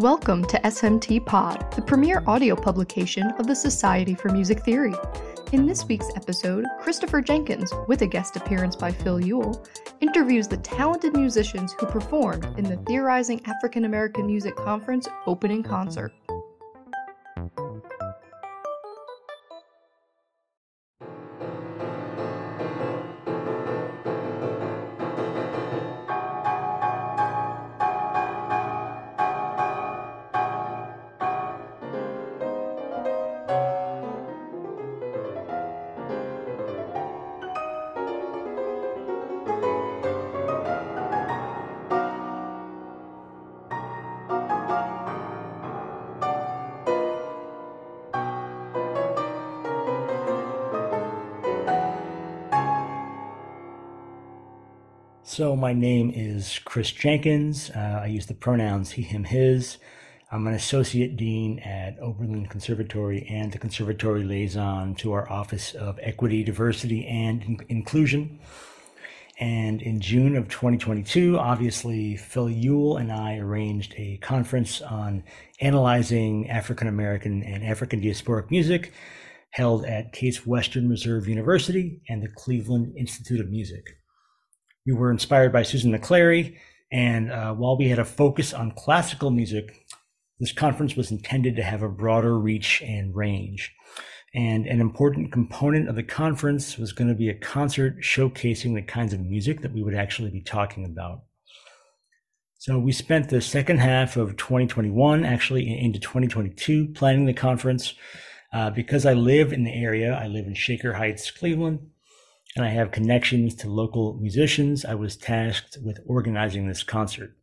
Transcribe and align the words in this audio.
Welcome 0.00 0.46
to 0.46 0.58
SMT 0.62 1.26
Pod, 1.26 1.72
the 1.76 1.82
premier 1.82 2.24
audio 2.26 2.56
publication 2.56 3.32
of 3.32 3.46
the 3.46 3.54
Society 3.54 4.14
for 4.14 4.30
Music 4.30 4.64
Theory. 4.64 4.94
In 5.52 5.66
this 5.66 5.84
week's 5.84 6.08
episode, 6.16 6.64
Christopher 6.80 7.20
Jenkins, 7.20 7.70
with 7.86 8.00
a 8.00 8.06
guest 8.06 8.34
appearance 8.34 8.74
by 8.74 8.92
Phil 8.92 9.20
Ewell, 9.20 9.62
interviews 10.00 10.48
the 10.48 10.56
talented 10.56 11.14
musicians 11.14 11.74
who 11.74 11.84
performed 11.84 12.46
in 12.56 12.64
the 12.64 12.78
Theorizing 12.86 13.42
African 13.44 13.84
American 13.84 14.26
Music 14.26 14.56
Conference 14.56 15.06
opening 15.26 15.62
concert. 15.62 16.14
So, 55.22 55.54
my 55.54 55.74
name 55.74 56.10
is 56.14 56.58
Chris 56.64 56.90
Jenkins. 56.90 57.70
Uh, 57.70 58.00
I 58.02 58.06
use 58.06 58.26
the 58.26 58.34
pronouns 58.34 58.92
he, 58.92 59.02
him, 59.02 59.24
his. 59.24 59.76
I'm 60.32 60.46
an 60.46 60.54
associate 60.54 61.16
dean 61.16 61.58
at 61.58 61.98
Oberlin 62.00 62.46
Conservatory 62.46 63.26
and 63.28 63.52
the 63.52 63.58
conservatory 63.58 64.24
liaison 64.24 64.94
to 64.96 65.12
our 65.12 65.30
Office 65.30 65.74
of 65.74 66.00
Equity, 66.02 66.42
Diversity, 66.42 67.06
and 67.06 67.42
In- 67.42 67.66
Inclusion. 67.68 68.40
And 69.38 69.82
in 69.82 70.00
June 70.00 70.36
of 70.36 70.48
2022, 70.48 71.38
obviously, 71.38 72.16
Phil 72.16 72.48
Ewell 72.48 72.96
and 72.96 73.12
I 73.12 73.36
arranged 73.36 73.94
a 73.98 74.16
conference 74.18 74.80
on 74.80 75.22
analyzing 75.60 76.48
African 76.48 76.88
American 76.88 77.42
and 77.42 77.62
African 77.62 78.00
diasporic 78.00 78.50
music 78.50 78.92
held 79.50 79.84
at 79.84 80.12
Case 80.12 80.46
Western 80.46 80.88
Reserve 80.88 81.28
University 81.28 82.00
and 82.08 82.22
the 82.22 82.28
Cleveland 82.28 82.94
Institute 82.96 83.40
of 83.40 83.50
Music. 83.50 83.99
We 84.86 84.94
were 84.94 85.10
inspired 85.10 85.52
by 85.52 85.62
Susan 85.62 85.92
McClary, 85.92 86.56
and 86.90 87.30
uh, 87.30 87.54
while 87.54 87.76
we 87.76 87.88
had 87.88 87.98
a 87.98 88.04
focus 88.04 88.54
on 88.54 88.72
classical 88.72 89.30
music, 89.30 89.86
this 90.38 90.52
conference 90.52 90.96
was 90.96 91.10
intended 91.10 91.56
to 91.56 91.62
have 91.62 91.82
a 91.82 91.88
broader 91.88 92.38
reach 92.38 92.82
and 92.82 93.14
range. 93.14 93.74
And 94.34 94.66
an 94.66 94.80
important 94.80 95.32
component 95.32 95.88
of 95.88 95.96
the 95.96 96.02
conference 96.02 96.78
was 96.78 96.92
going 96.92 97.08
to 97.08 97.16
be 97.16 97.28
a 97.28 97.34
concert 97.34 98.00
showcasing 98.00 98.74
the 98.74 98.82
kinds 98.82 99.12
of 99.12 99.20
music 99.20 99.60
that 99.60 99.72
we 99.72 99.82
would 99.82 99.94
actually 99.94 100.30
be 100.30 100.40
talking 100.40 100.84
about. 100.84 101.24
So 102.58 102.78
we 102.78 102.92
spent 102.92 103.28
the 103.28 103.40
second 103.40 103.78
half 103.78 104.16
of 104.16 104.36
2021, 104.36 105.24
actually 105.24 105.78
into 105.78 105.98
2022, 105.98 106.88
planning 106.88 107.26
the 107.26 107.34
conference. 107.34 107.94
Uh, 108.52 108.70
because 108.70 109.06
I 109.06 109.12
live 109.12 109.52
in 109.52 109.64
the 109.64 109.72
area, 109.72 110.12
I 110.12 110.26
live 110.26 110.46
in 110.46 110.54
Shaker 110.54 110.94
Heights, 110.94 111.30
Cleveland 111.30 111.89
and 112.56 112.64
I 112.64 112.68
have 112.68 112.90
connections 112.90 113.54
to 113.56 113.68
local 113.68 114.18
musicians, 114.20 114.84
I 114.84 114.94
was 114.94 115.16
tasked 115.16 115.78
with 115.82 116.00
organizing 116.06 116.66
this 116.66 116.82
concert. 116.82 117.36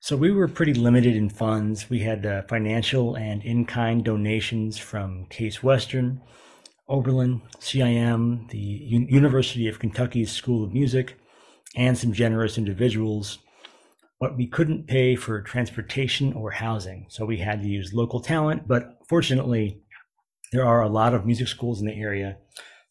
So 0.00 0.16
we 0.16 0.30
were 0.30 0.48
pretty 0.48 0.72
limited 0.72 1.16
in 1.16 1.28
funds. 1.28 1.90
We 1.90 2.00
had 2.00 2.24
uh, 2.24 2.42
financial 2.42 3.16
and 3.16 3.42
in 3.42 3.64
kind 3.66 4.04
donations 4.04 4.78
from 4.78 5.26
Case 5.26 5.62
Western, 5.62 6.22
Oberlin, 6.88 7.42
CIM, 7.58 8.48
the 8.50 8.58
U- 8.58 9.06
University 9.08 9.66
of 9.68 9.80
Kentucky's 9.80 10.30
School 10.30 10.64
of 10.64 10.72
Music, 10.72 11.18
and 11.74 11.98
some 11.98 12.12
generous 12.12 12.56
individuals. 12.56 13.38
But 14.20 14.36
we 14.36 14.46
couldn't 14.46 14.86
pay 14.86 15.16
for 15.16 15.42
transportation 15.42 16.32
or 16.32 16.52
housing, 16.52 17.06
so 17.10 17.26
we 17.26 17.38
had 17.38 17.60
to 17.62 17.68
use 17.68 17.92
local 17.92 18.20
talent. 18.20 18.66
But 18.66 18.98
fortunately, 19.08 19.82
there 20.52 20.64
are 20.64 20.82
a 20.82 20.88
lot 20.88 21.12
of 21.12 21.26
music 21.26 21.48
schools 21.48 21.80
in 21.80 21.86
the 21.86 22.00
area 22.00 22.38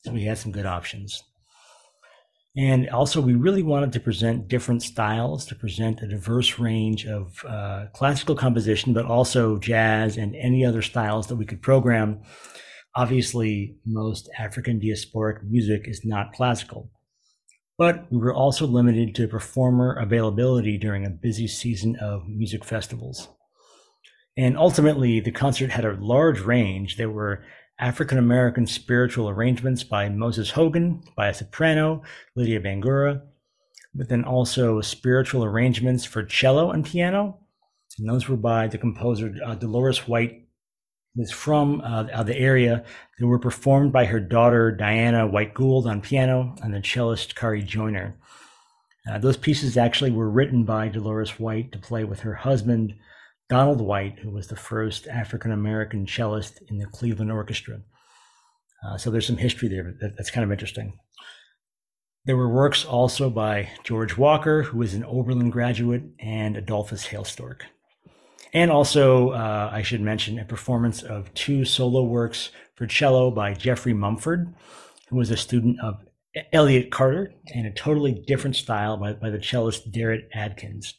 so 0.05 0.11
we 0.11 0.23
had 0.23 0.37
some 0.37 0.51
good 0.51 0.67
options. 0.67 1.23
And 2.57 2.89
also, 2.89 3.19
we 3.19 3.33
really 3.33 3.63
wanted 3.63 3.91
to 3.93 3.99
present 3.99 4.47
different 4.47 4.81
styles, 4.81 5.45
to 5.47 5.55
present 5.55 6.01
a 6.01 6.07
diverse 6.07 6.57
range 6.57 7.05
of 7.05 7.43
uh, 7.45 7.87
classical 7.93 8.35
composition, 8.35 8.93
but 8.93 9.05
also 9.05 9.57
jazz 9.57 10.15
and 10.15 10.35
any 10.35 10.63
other 10.63 10.81
styles 10.81 11.27
that 11.27 11.35
we 11.35 11.45
could 11.45 11.61
program. 11.61 12.21
Obviously, 12.95 13.75
most 13.85 14.29
African 14.37 14.79
diasporic 14.79 15.43
music 15.43 15.81
is 15.85 16.05
not 16.05 16.31
classical. 16.31 16.89
But 17.77 18.09
we 18.09 18.19
were 18.19 18.33
also 18.33 18.65
limited 18.65 19.15
to 19.15 19.27
performer 19.27 19.93
availability 19.93 20.77
during 20.77 21.05
a 21.05 21.09
busy 21.09 21.47
season 21.47 21.97
of 21.97 22.25
music 22.25 22.63
festivals. 22.63 23.27
And 24.37 24.57
ultimately, 24.57 25.19
the 25.19 25.31
concert 25.31 25.71
had 25.71 25.83
a 25.83 25.97
large 25.99 26.39
range. 26.39 26.95
There 26.95 27.09
were 27.09 27.43
African 27.79 28.17
American 28.17 28.67
spiritual 28.67 29.29
arrangements 29.29 29.83
by 29.83 30.07
Moses 30.09 30.51
Hogan, 30.51 31.03
by 31.15 31.27
a 31.27 31.33
soprano, 31.33 32.03
Lydia 32.35 32.61
Bangura, 32.61 33.21
but 33.93 34.09
then 34.09 34.23
also 34.23 34.81
spiritual 34.81 35.43
arrangements 35.43 36.05
for 36.05 36.23
cello 36.23 36.71
and 36.71 36.85
piano. 36.85 37.39
And 37.97 38.09
those 38.09 38.27
were 38.27 38.37
by 38.37 38.67
the 38.67 38.77
composer 38.77 39.33
uh, 39.45 39.55
Dolores 39.55 40.07
White, 40.07 40.47
who's 41.15 41.31
from 41.31 41.81
uh, 41.81 42.23
the 42.23 42.37
area. 42.37 42.83
They 43.19 43.25
were 43.25 43.39
performed 43.39 43.91
by 43.91 44.05
her 44.05 44.19
daughter 44.19 44.71
Diana 44.71 45.27
White 45.27 45.53
Gould 45.53 45.87
on 45.87 46.01
piano 46.01 46.55
and 46.61 46.73
the 46.73 46.81
cellist 46.81 47.35
Khari 47.35 47.65
Joyner. 47.65 48.15
Uh, 49.09 49.17
those 49.19 49.37
pieces 49.37 49.77
actually 49.77 50.11
were 50.11 50.29
written 50.29 50.63
by 50.63 50.87
Dolores 50.87 51.39
White 51.39 51.71
to 51.71 51.77
play 51.77 52.03
with 52.03 52.21
her 52.21 52.33
husband, 52.33 52.95
Donald 53.49 53.81
White, 53.81 54.19
who 54.19 54.31
was 54.31 54.47
the 54.47 54.55
first 54.55 55.07
African 55.07 55.51
American 55.51 56.07
cellist 56.07 56.61
in 56.67 56.77
the 56.77 56.87
Cleveland 56.87 57.31
Orchestra. 57.31 57.79
Uh, 58.85 58.97
so 58.97 59.11
there's 59.11 59.27
some 59.27 59.37
history 59.37 59.67
there 59.67 59.95
that, 60.01 60.15
that's 60.17 60.31
kind 60.31 60.43
of 60.43 60.51
interesting. 60.51 60.97
There 62.25 62.37
were 62.37 62.49
works 62.49 62.83
also 62.83 63.29
by 63.29 63.69
George 63.83 64.17
Walker, 64.17 64.63
who 64.63 64.79
was 64.79 64.95
an 64.95 65.03
Oberlin 65.03 65.51
graduate, 65.51 66.03
and 66.19 66.57
Adolphus 66.57 67.05
Hailstork. 67.05 67.61
And 68.51 68.71
also, 68.71 69.29
uh, 69.29 69.69
I 69.71 69.83
should 69.83 70.01
mention 70.01 70.39
a 70.39 70.45
performance 70.45 71.03
of 71.03 71.31
two 71.35 71.65
solo 71.65 72.03
works 72.03 72.49
for 72.75 72.87
cello 72.87 73.29
by 73.29 73.53
Jeffrey 73.53 73.93
Mumford, 73.93 74.55
who 75.09 75.17
was 75.17 75.29
a 75.29 75.37
student 75.37 75.77
of 75.81 76.03
Elliott 76.51 76.89
Carter, 76.89 77.31
and 77.53 77.67
a 77.67 77.71
totally 77.71 78.23
different 78.25 78.55
style 78.55 78.97
by, 78.97 79.13
by 79.13 79.29
the 79.29 79.43
cellist 79.43 79.91
Derek 79.91 80.23
Adkins. 80.33 80.95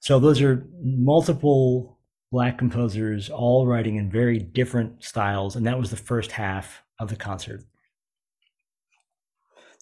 So 0.00 0.18
those 0.18 0.40
are 0.40 0.66
multiple 0.82 1.98
black 2.30 2.58
composers 2.58 3.30
all 3.30 3.66
writing 3.66 3.96
in 3.96 4.10
very 4.10 4.38
different 4.38 5.02
styles, 5.02 5.56
and 5.56 5.66
that 5.66 5.78
was 5.78 5.90
the 5.90 5.96
first 5.96 6.32
half 6.32 6.82
of 6.98 7.08
the 7.08 7.16
concert. 7.16 7.64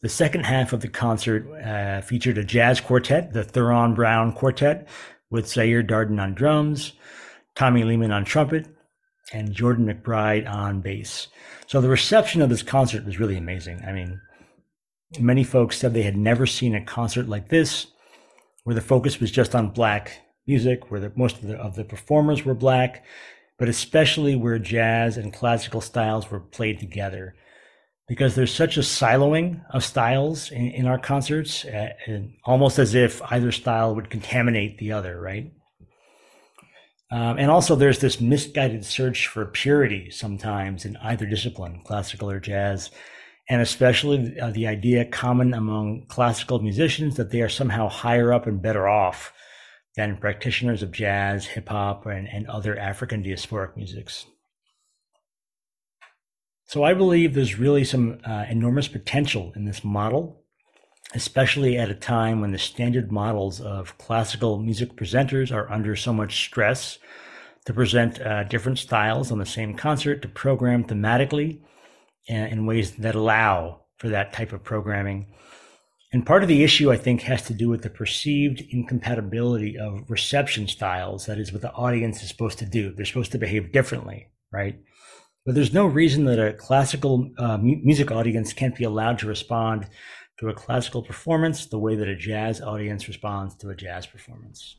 The 0.03 0.09
second 0.09 0.45
half 0.45 0.73
of 0.73 0.81
the 0.81 0.89
concert 0.89 1.51
uh, 1.63 2.01
featured 2.03 2.39
a 2.39 2.45
jazz 2.45 2.81
quartet, 2.81 3.33
the 3.33 3.43
Theron 3.43 3.95
Brown 3.95 4.33
Quartet, 4.33 4.87
with 5.31 5.49
Zaire 5.49 5.83
Darden 5.83 6.21
on 6.21 6.35
drums, 6.35 6.93
Tommy 7.55 7.83
Lehman 7.83 8.13
on 8.13 8.25
trumpet, 8.25 8.69
and 9.33 9.53
Jordan 9.53 9.87
McBride 9.87 10.49
on 10.49 10.81
bass. 10.81 11.29
So 11.67 11.81
the 11.81 11.89
reception 11.89 12.43
of 12.43 12.51
this 12.51 12.63
concert 12.63 13.05
was 13.05 13.19
really 13.19 13.37
amazing. 13.37 13.83
I 13.87 13.93
mean, 13.93 14.21
many 15.19 15.43
folks 15.43 15.79
said 15.79 15.95
they 15.95 16.03
had 16.03 16.17
never 16.17 16.47
seen 16.47 16.75
a 16.75 16.85
concert 16.85 17.29
like 17.29 17.49
this 17.49 17.89
where 18.67 18.75
the 18.75 18.81
focus 18.81 19.21
was 19.21 19.31
just 19.31 19.55
on 19.55 19.71
black 19.71 20.23
music, 20.45 20.91
where 20.91 20.99
the, 20.99 21.13
most 21.15 21.37
of 21.37 21.43
the, 21.43 21.57
of 21.57 21.77
the 21.77 21.85
performers 21.85 22.45
were 22.45 22.53
black, 22.53 23.05
but 23.61 23.69
especially 23.69 24.35
where 24.35 24.59
jazz 24.59 25.17
and 25.17 25.33
classical 25.33 25.81
styles 25.81 26.29
were 26.33 26.41
played 26.41 26.81
together. 26.81 27.37
Because 28.09 28.35
there's 28.35 28.53
such 28.53 28.77
a 28.77 28.81
siloing 28.81 29.65
of 29.71 29.85
styles 29.85 30.51
in, 30.51 30.73
in 30.73 30.87
our 30.89 30.99
concerts, 30.99 31.65
uh, 31.65 31.91
almost 32.45 32.81
as 32.81 32.97
if 32.97 33.23
either 33.31 33.53
style 33.53 33.95
would 33.95 34.11
contaminate 34.11 34.79
the 34.79 34.91
other, 34.91 35.21
right? 35.21 35.53
Um, 37.13 37.39
and 37.39 37.53
also, 37.53 37.77
there's 37.77 38.01
this 38.01 38.21
misguided 38.21 38.85
search 38.85 39.29
for 39.29 39.47
purity 39.47 40.11
sometimes 40.11 40.85
in 40.85 40.97
either 40.97 41.25
discipline, 41.25 41.83
classical 41.85 42.29
or 42.29 42.41
jazz 42.41 42.91
and 43.49 43.61
especially 43.61 44.39
uh, 44.41 44.51
the 44.51 44.67
idea 44.67 45.05
common 45.05 45.55
among 45.55 46.07
classical 46.09 46.59
musicians 46.59 47.17
that 47.17 47.31
they 47.31 47.43
are 47.43 47.49
somehow 47.49 47.89
higher 47.89 48.33
up 48.33 48.47
and 48.47 48.63
better 48.63 48.89
off 48.89 49.33
than 49.97 50.17
practitioners 50.17 50.83
of 50.83 50.93
jazz, 50.93 51.47
hip 51.47 51.69
hop, 51.69 52.07
and, 52.07 52.29
and 52.29 52.47
other 52.49 52.79
African 52.79 53.23
diasporic 53.23 53.77
musics. 53.77 54.27
So 56.65 56.83
I 56.83 56.95
believe 56.95 57.35
there's 57.35 57.59
really 57.59 57.85
some 57.85 58.19
uh, 58.25 58.45
enormous 58.51 58.89
potential 58.89 59.53
in 59.55 59.65
this 59.65 59.85
model 59.85 60.43
especially 61.15 61.79
at 61.79 61.91
a 61.91 61.95
time 61.95 62.41
when 62.41 62.53
the 62.53 62.59
standard 62.59 63.13
models 63.13 63.61
of 63.61 63.97
classical 63.99 64.59
music 64.59 64.97
presenters 64.97 65.53
are 65.55 65.71
under 65.71 65.95
so 65.95 66.13
much 66.13 66.45
stress 66.45 66.99
to 67.65 67.73
present 67.73 68.21
uh, 68.21 68.45
different 68.45 68.79
styles 68.79 69.31
on 69.31 69.39
the 69.39 69.47
same 69.47 69.75
concert, 69.75 70.23
to 70.23 70.29
program 70.29 70.85
thematically 70.85 71.59
in 72.27 72.67
ways 72.67 72.93
that 72.97 73.15
allow 73.15 73.83
for 73.99 74.09
that 74.09 74.33
type 74.33 74.53
of 74.53 74.65
programming. 74.65 75.27
And 76.13 76.25
part 76.25 76.43
of 76.43 76.49
the 76.49 76.63
issue, 76.63 76.93
I 76.93 76.97
think, 76.97 77.23
has 77.23 77.43
to 77.43 77.55
do 77.55 77.69
with 77.69 77.83
the 77.83 77.91
perceived 77.91 78.63
incompatibility 78.71 79.77
of 79.77 80.09
reception 80.09 80.69
styles. 80.69 81.27
That 81.27 81.39
is 81.39 81.53
what 81.53 81.63
the 81.63 81.73
audience 81.73 82.23
is 82.23 82.29
supposed 82.29 82.59
to 82.61 82.67
do. 82.67 82.93
They're 82.93 83.05
supposed 83.05 83.33
to 83.33 83.39
behave 83.39 83.73
differently, 83.73 84.29
right? 84.53 84.79
But 85.45 85.55
there's 85.55 85.73
no 85.73 85.87
reason 85.87 86.25
that 86.25 86.39
a 86.39 86.53
classical 86.53 87.31
uh, 87.39 87.59
music 87.59 88.11
audience 88.11 88.53
can't 88.53 88.75
be 88.75 88.85
allowed 88.85 89.19
to 89.21 89.27
respond 89.27 89.89
to 90.39 90.49
a 90.49 90.55
classical 90.55 91.03
performance 91.03 91.67
the 91.67 91.79
way 91.79 91.97
that 91.97 92.09
a 92.09 92.17
jazz 92.17 92.61
audience 92.61 93.09
responds 93.09 93.55
to 93.57 93.71
a 93.71 93.77
jazz 93.77 94.07
performance. 94.07 94.77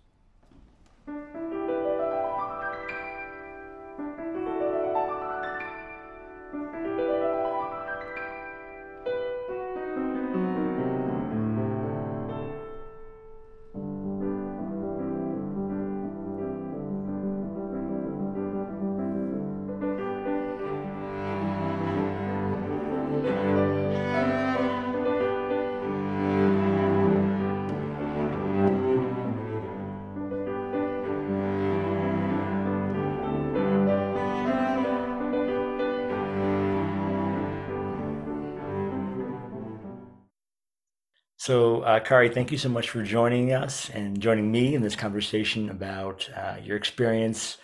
So, 41.48 41.80
uh, 41.84 42.02
Khari, 42.02 42.34
thank 42.34 42.52
you 42.52 42.58
so 42.58 42.68
much 42.68 42.90
for 42.90 43.02
joining 43.04 43.54
us 43.54 43.90
and 43.92 44.20
joining 44.20 44.52
me 44.52 44.76
in 44.76 44.82
this 44.82 44.98
conversation 44.98 45.70
about 45.70 46.30
uh, 46.36 46.58
your 46.62 46.76
experience 46.76 47.56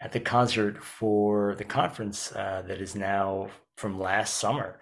at 0.00 0.12
the 0.12 0.20
concert 0.20 0.80
for 0.80 1.56
the 1.56 1.64
conference 1.64 2.30
uh, 2.30 2.62
that 2.68 2.80
is 2.80 2.94
now 2.94 3.48
from 3.74 3.98
last 3.98 4.36
summer. 4.36 4.78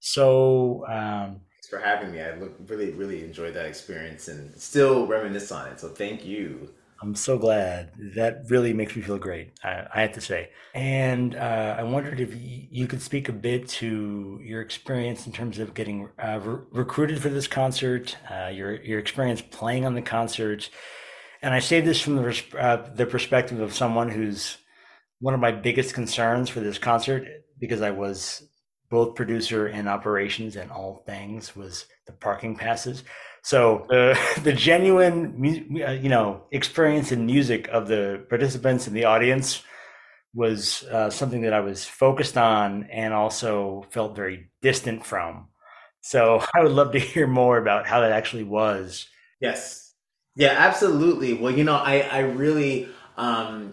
So, 0.00 0.84
um, 0.86 1.40
thanks 1.54 1.68
for 1.70 1.78
having 1.78 2.12
me. 2.12 2.20
I 2.20 2.34
look, 2.34 2.56
really, 2.66 2.90
really 2.90 3.24
enjoyed 3.24 3.54
that 3.54 3.64
experience 3.64 4.28
and 4.28 4.54
still 4.60 5.06
reminisce 5.06 5.50
on 5.50 5.68
it. 5.68 5.80
So, 5.80 5.88
thank 5.88 6.26
you. 6.26 6.68
I'm 7.00 7.14
so 7.14 7.38
glad. 7.38 7.92
That 8.16 8.42
really 8.48 8.72
makes 8.72 8.96
me 8.96 9.02
feel 9.02 9.18
great, 9.18 9.52
I, 9.62 9.86
I 9.94 10.00
have 10.02 10.12
to 10.12 10.20
say. 10.20 10.50
And 10.74 11.36
uh, 11.36 11.76
I 11.78 11.84
wondered 11.84 12.18
if 12.18 12.30
you 12.34 12.88
could 12.88 13.00
speak 13.00 13.28
a 13.28 13.32
bit 13.32 13.68
to 13.68 14.40
your 14.42 14.60
experience 14.60 15.26
in 15.26 15.32
terms 15.32 15.58
of 15.60 15.74
getting 15.74 16.08
uh, 16.18 16.40
re- 16.42 16.64
recruited 16.72 17.22
for 17.22 17.28
this 17.28 17.46
concert, 17.46 18.16
uh, 18.30 18.48
your 18.48 18.82
your 18.82 18.98
experience 18.98 19.40
playing 19.40 19.86
on 19.86 19.94
the 19.94 20.02
concert. 20.02 20.70
And 21.40 21.54
I 21.54 21.60
say 21.60 21.80
this 21.80 22.00
from 22.00 22.16
the, 22.16 22.44
uh, 22.58 22.90
the 22.94 23.06
perspective 23.06 23.60
of 23.60 23.72
someone 23.72 24.10
who's 24.10 24.56
one 25.20 25.34
of 25.34 25.40
my 25.40 25.52
biggest 25.52 25.94
concerns 25.94 26.48
for 26.48 26.58
this 26.60 26.78
concert 26.78 27.28
because 27.60 27.80
I 27.80 27.92
was 27.92 28.42
both 28.90 29.14
producer 29.14 29.66
and 29.66 29.88
operations 29.88 30.56
and 30.56 30.70
all 30.70 31.02
things 31.06 31.54
was 31.54 31.86
the 32.06 32.12
parking 32.12 32.56
passes. 32.56 33.04
So 33.42 33.86
uh, 33.90 34.16
the 34.42 34.52
genuine, 34.52 35.34
uh, 35.86 35.92
you 35.92 36.08
know, 36.08 36.44
experience 36.52 37.12
in 37.12 37.26
music 37.26 37.68
of 37.68 37.88
the 37.88 38.24
participants 38.28 38.86
and 38.86 38.96
the 38.96 39.04
audience 39.04 39.62
was 40.34 40.84
uh, 40.84 41.10
something 41.10 41.42
that 41.42 41.52
I 41.52 41.60
was 41.60 41.84
focused 41.84 42.36
on 42.36 42.84
and 42.84 43.14
also 43.14 43.86
felt 43.90 44.14
very 44.14 44.50
distant 44.62 45.04
from. 45.04 45.48
So 46.00 46.42
I 46.54 46.62
would 46.62 46.72
love 46.72 46.92
to 46.92 46.98
hear 46.98 47.26
more 47.26 47.58
about 47.58 47.86
how 47.86 48.00
that 48.00 48.12
actually 48.12 48.44
was. 48.44 49.08
Yes. 49.40 49.94
Yeah, 50.36 50.54
absolutely. 50.56 51.34
Well, 51.34 51.52
you 51.52 51.64
know, 51.64 51.74
I, 51.74 52.00
I 52.00 52.20
really, 52.20 52.88
um, 53.16 53.72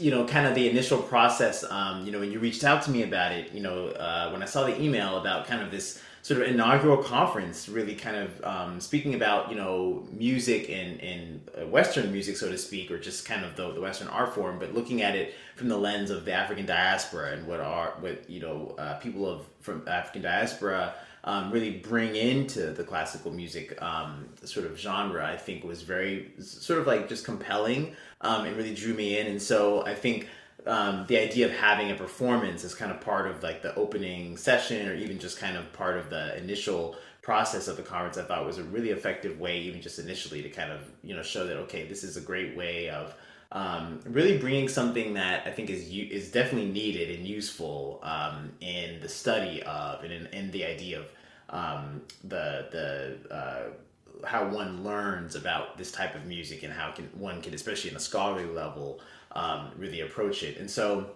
you 0.00 0.10
know, 0.10 0.26
kind 0.26 0.46
of 0.46 0.56
the 0.56 0.68
initial 0.68 0.98
process, 0.98 1.62
um, 1.70 2.04
you 2.04 2.10
know, 2.10 2.18
when 2.18 2.32
you 2.32 2.40
reached 2.40 2.64
out 2.64 2.82
to 2.82 2.90
me 2.90 3.04
about 3.04 3.30
it, 3.30 3.52
you 3.52 3.62
know, 3.62 3.88
uh, 3.88 4.30
when 4.30 4.42
I 4.42 4.46
saw 4.46 4.64
the 4.64 4.80
email 4.80 5.18
about 5.18 5.46
kind 5.46 5.62
of 5.62 5.70
this 5.70 6.02
sort 6.22 6.42
of 6.42 6.48
inaugural 6.48 6.98
conference, 6.98 7.68
really 7.68 7.94
kind 7.94 8.16
of 8.16 8.44
um, 8.44 8.80
speaking 8.80 9.14
about 9.14 9.50
you 9.50 9.56
know 9.56 10.06
music 10.12 10.68
and 10.68 11.00
in 11.00 11.40
uh, 11.60 11.66
Western 11.66 12.12
music, 12.12 12.36
so 12.36 12.48
to 12.50 12.58
speak, 12.58 12.90
or 12.90 12.98
just 12.98 13.24
kind 13.24 13.44
of 13.44 13.56
the, 13.56 13.72
the 13.72 13.80
Western 13.80 14.08
art 14.08 14.34
form, 14.34 14.58
but 14.58 14.74
looking 14.74 15.02
at 15.02 15.14
it 15.14 15.34
from 15.56 15.68
the 15.68 15.76
lens 15.76 16.10
of 16.10 16.24
the 16.24 16.32
African 16.32 16.66
diaspora 16.66 17.32
and 17.32 17.46
what 17.46 17.60
are 17.60 17.94
what 18.00 18.28
you 18.28 18.40
know 18.40 18.74
uh, 18.78 18.94
people 18.94 19.28
of 19.28 19.46
from 19.60 19.86
African 19.88 20.22
diaspora. 20.22 20.94
Um, 21.22 21.50
really 21.50 21.72
bring 21.72 22.16
into 22.16 22.72
the 22.72 22.82
classical 22.82 23.30
music 23.30 23.80
um, 23.82 24.26
sort 24.42 24.64
of 24.64 24.80
genre, 24.80 25.22
I 25.22 25.36
think 25.36 25.64
was 25.64 25.82
very 25.82 26.32
sort 26.38 26.80
of 26.80 26.86
like 26.86 27.10
just 27.10 27.26
compelling 27.26 27.94
um, 28.22 28.46
and 28.46 28.56
really 28.56 28.74
drew 28.74 28.94
me 28.94 29.18
in. 29.18 29.26
And 29.26 29.40
so 29.40 29.84
I 29.84 29.94
think 29.94 30.28
um, 30.66 31.04
the 31.08 31.18
idea 31.18 31.46
of 31.46 31.52
having 31.52 31.90
a 31.90 31.94
performance 31.94 32.64
as 32.64 32.74
kind 32.74 32.90
of 32.90 33.00
part 33.00 33.26
of 33.26 33.42
like 33.42 33.62
the 33.62 33.74
opening 33.74 34.36
session 34.36 34.88
or 34.88 34.94
even 34.94 35.18
just 35.18 35.38
kind 35.38 35.56
of 35.56 35.72
part 35.72 35.96
of 35.96 36.10
the 36.10 36.36
initial 36.38 36.96
process 37.22 37.68
of 37.68 37.76
the 37.76 37.82
conference 37.82 38.16
i 38.16 38.22
thought 38.22 38.46
was 38.46 38.58
a 38.58 38.62
really 38.64 38.90
effective 38.90 39.38
way 39.38 39.60
even 39.60 39.80
just 39.80 39.98
initially 39.98 40.42
to 40.42 40.48
kind 40.48 40.72
of 40.72 40.80
you 41.02 41.14
know 41.14 41.22
show 41.22 41.46
that 41.46 41.56
okay 41.56 41.86
this 41.86 42.02
is 42.02 42.16
a 42.16 42.20
great 42.20 42.56
way 42.56 42.88
of 42.88 43.14
um, 43.52 43.98
really 44.04 44.38
bringing 44.38 44.68
something 44.68 45.14
that 45.14 45.46
i 45.46 45.50
think 45.50 45.70
is 45.70 45.88
is 45.88 46.30
definitely 46.30 46.70
needed 46.70 47.16
and 47.16 47.26
useful 47.26 48.00
um, 48.02 48.50
in 48.60 49.00
the 49.00 49.08
study 49.08 49.62
of 49.64 50.02
and 50.02 50.12
in, 50.12 50.26
in 50.26 50.50
the 50.50 50.64
idea 50.64 51.00
of 51.00 51.06
um, 51.50 52.00
the 52.24 52.68
the 52.70 53.34
uh, 53.34 54.26
how 54.26 54.46
one 54.48 54.84
learns 54.84 55.34
about 55.34 55.78
this 55.78 55.90
type 55.90 56.14
of 56.14 56.26
music 56.26 56.62
and 56.62 56.72
how 56.72 56.90
can 56.90 57.04
one 57.14 57.42
can 57.42 57.54
especially 57.54 57.90
in 57.90 57.96
a 57.96 58.00
scholarly 58.00 58.46
level 58.46 59.00
um, 59.32 59.70
really 59.76 60.00
approach 60.00 60.42
it. 60.42 60.58
And 60.58 60.70
so 60.70 61.10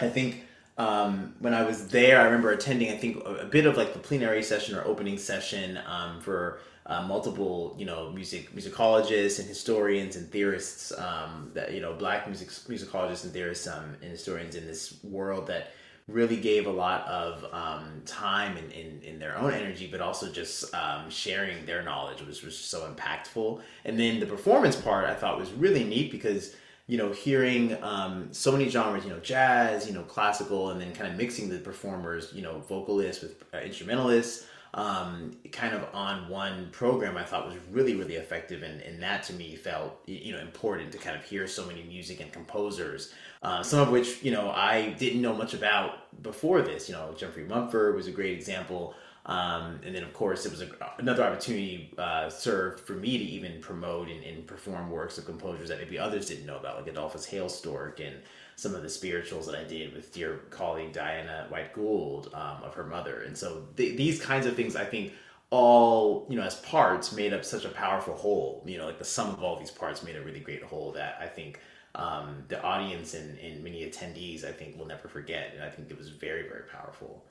I 0.00 0.08
think 0.08 0.44
um, 0.76 1.34
when 1.40 1.54
I 1.54 1.64
was 1.64 1.88
there, 1.88 2.20
I 2.20 2.24
remember 2.24 2.50
attending, 2.50 2.90
I 2.90 2.96
think, 2.96 3.22
a, 3.24 3.44
bit 3.44 3.66
of 3.66 3.76
like 3.76 3.92
the 3.92 3.98
plenary 3.98 4.42
session 4.42 4.76
or 4.76 4.84
opening 4.84 5.18
session 5.18 5.78
um, 5.86 6.20
for 6.20 6.60
uh, 6.86 7.02
multiple, 7.02 7.74
you 7.78 7.84
know, 7.84 8.10
music 8.10 8.54
musicologists 8.54 9.40
and 9.40 9.48
historians 9.48 10.16
and 10.16 10.30
theorists 10.30 10.92
um, 10.98 11.50
that 11.54 11.74
you 11.74 11.80
know, 11.80 11.94
black 11.94 12.26
music 12.26 12.48
musicologists 12.48 13.24
and 13.24 13.32
theorists 13.32 13.66
um, 13.66 13.96
and 14.00 14.10
historians 14.10 14.54
in 14.54 14.66
this 14.66 15.02
world 15.02 15.48
that 15.48 15.72
really 16.06 16.36
gave 16.36 16.66
a 16.66 16.70
lot 16.70 17.06
of 17.06 17.44
um, 17.52 18.00
time 18.06 18.56
in, 18.56 18.70
in, 18.70 19.02
in, 19.02 19.18
their 19.18 19.36
own 19.36 19.52
energy, 19.52 19.86
but 19.90 20.00
also 20.00 20.32
just 20.32 20.74
um, 20.74 21.10
sharing 21.10 21.66
their 21.66 21.82
knowledge 21.82 22.22
was, 22.22 22.42
was 22.42 22.56
so 22.56 22.90
impactful. 22.90 23.60
And 23.84 24.00
then 24.00 24.18
the 24.18 24.24
performance 24.24 24.74
part 24.74 25.04
I 25.04 25.14
thought 25.14 25.38
was 25.38 25.52
really 25.52 25.84
neat 25.84 26.10
because 26.10 26.56
you 26.88 26.96
know, 26.96 27.12
hearing 27.12 27.80
um, 27.84 28.28
so 28.32 28.50
many 28.50 28.68
genres, 28.68 29.04
you 29.04 29.10
know, 29.10 29.20
jazz, 29.20 29.86
you 29.86 29.92
know, 29.92 30.02
classical, 30.02 30.70
and 30.70 30.80
then 30.80 30.92
kind 30.94 31.10
of 31.12 31.18
mixing 31.18 31.48
the 31.50 31.58
performers, 31.58 32.32
you 32.34 32.42
know, 32.42 32.60
vocalists 32.60 33.22
with 33.22 33.44
uh, 33.54 33.58
instrumentalists, 33.58 34.46
um, 34.72 35.32
kind 35.52 35.74
of 35.74 35.84
on 35.94 36.28
one 36.30 36.68
program, 36.72 37.16
I 37.16 37.24
thought 37.24 37.46
was 37.46 37.56
really, 37.70 37.94
really 37.94 38.14
effective, 38.14 38.62
and, 38.62 38.80
and 38.80 39.02
that 39.02 39.22
to 39.24 39.34
me 39.34 39.54
felt, 39.54 40.00
you 40.06 40.32
know, 40.32 40.40
important 40.40 40.90
to 40.92 40.98
kind 40.98 41.14
of 41.14 41.22
hear 41.22 41.46
so 41.46 41.66
many 41.66 41.82
music 41.82 42.20
and 42.20 42.32
composers, 42.32 43.12
uh, 43.42 43.62
some 43.62 43.80
of 43.80 43.90
which, 43.90 44.22
you 44.22 44.30
know, 44.30 44.50
I 44.50 44.90
didn't 44.98 45.20
know 45.20 45.34
much 45.34 45.52
about 45.52 46.22
before 46.22 46.62
this. 46.62 46.88
You 46.88 46.94
know, 46.94 47.14
Jeffrey 47.16 47.44
Mumford 47.44 47.96
was 47.96 48.06
a 48.06 48.12
great 48.12 48.32
example. 48.32 48.94
Um, 49.28 49.80
and 49.84 49.94
then, 49.94 50.02
of 50.02 50.14
course, 50.14 50.46
it 50.46 50.50
was 50.50 50.62
a, 50.62 50.68
another 50.96 51.22
opportunity 51.22 51.92
uh, 51.98 52.30
served 52.30 52.80
for 52.80 52.94
me 52.94 53.18
to 53.18 53.24
even 53.24 53.60
promote 53.60 54.08
and, 54.08 54.24
and, 54.24 54.46
perform 54.46 54.90
works 54.90 55.18
of 55.18 55.26
composers 55.26 55.68
that 55.68 55.78
maybe 55.78 55.98
others 55.98 56.28
didn't 56.28 56.46
know 56.46 56.56
about, 56.56 56.78
like 56.78 56.86
Adolphus 56.86 57.28
Hailstork 57.28 58.00
and 58.00 58.16
some 58.56 58.74
of 58.74 58.82
the 58.82 58.88
spirituals 58.88 59.44
that 59.44 59.54
I 59.54 59.64
did 59.64 59.94
with 59.94 60.14
dear 60.14 60.40
colleague 60.48 60.94
Diana 60.94 61.44
White 61.50 61.74
Gould 61.74 62.32
um, 62.32 62.62
of 62.62 62.72
her 62.72 62.84
mother. 62.84 63.20
And 63.20 63.36
so 63.36 63.66
th- 63.76 63.98
these 63.98 64.18
kinds 64.18 64.46
of 64.46 64.56
things, 64.56 64.76
I 64.76 64.86
think, 64.86 65.12
all 65.50 66.26
you 66.28 66.36
know 66.36 66.42
as 66.42 66.56
parts 66.56 67.12
made 67.12 67.32
up 67.32 67.44
such 67.44 67.66
a 67.66 67.70
powerful 67.70 68.14
whole. 68.14 68.64
You 68.66 68.78
know, 68.78 68.86
like 68.86 68.98
the 68.98 69.04
sum 69.04 69.28
of 69.28 69.42
all 69.42 69.58
these 69.58 69.70
parts 69.70 70.02
made 70.02 70.16
a 70.16 70.22
really 70.22 70.40
great 70.40 70.62
whole 70.62 70.92
that 70.92 71.18
I 71.20 71.26
think 71.26 71.60
um, 71.94 72.44
the 72.48 72.62
audience 72.62 73.12
and, 73.12 73.38
and 73.38 73.62
many 73.62 73.84
attendees, 73.84 74.44
I 74.44 74.52
think, 74.52 74.78
will 74.78 74.86
never 74.86 75.06
forget. 75.06 75.50
And 75.54 75.62
I 75.62 75.68
think 75.68 75.90
it 75.90 75.98
was 75.98 76.08
very, 76.08 76.48
very 76.48 76.64
powerful. 76.72 77.24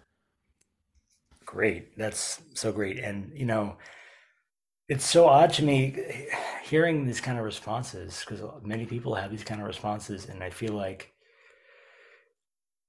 Great. 1.48 1.98
That's 1.98 2.42
so 2.54 2.72
great. 2.72 3.00
And, 3.00 3.32
you 3.34 3.46
know, 3.46 3.77
it's 4.89 5.06
so 5.06 5.25
odd 5.27 5.54
to 5.54 5.63
me 5.63 5.96
hearing 6.63 7.06
these 7.06 7.22
kind 7.22 7.39
of 7.39 7.46
responses 7.46 8.24
because 8.24 8.42
many 8.62 8.86
people 8.86 9.16
have 9.16 9.32
these 9.32 9.44
kind 9.44 9.62
of 9.62 9.68
responses. 9.68 10.27
And 10.27 10.44
I 10.44 10.50
feel 10.50 10.74
like 10.74 11.13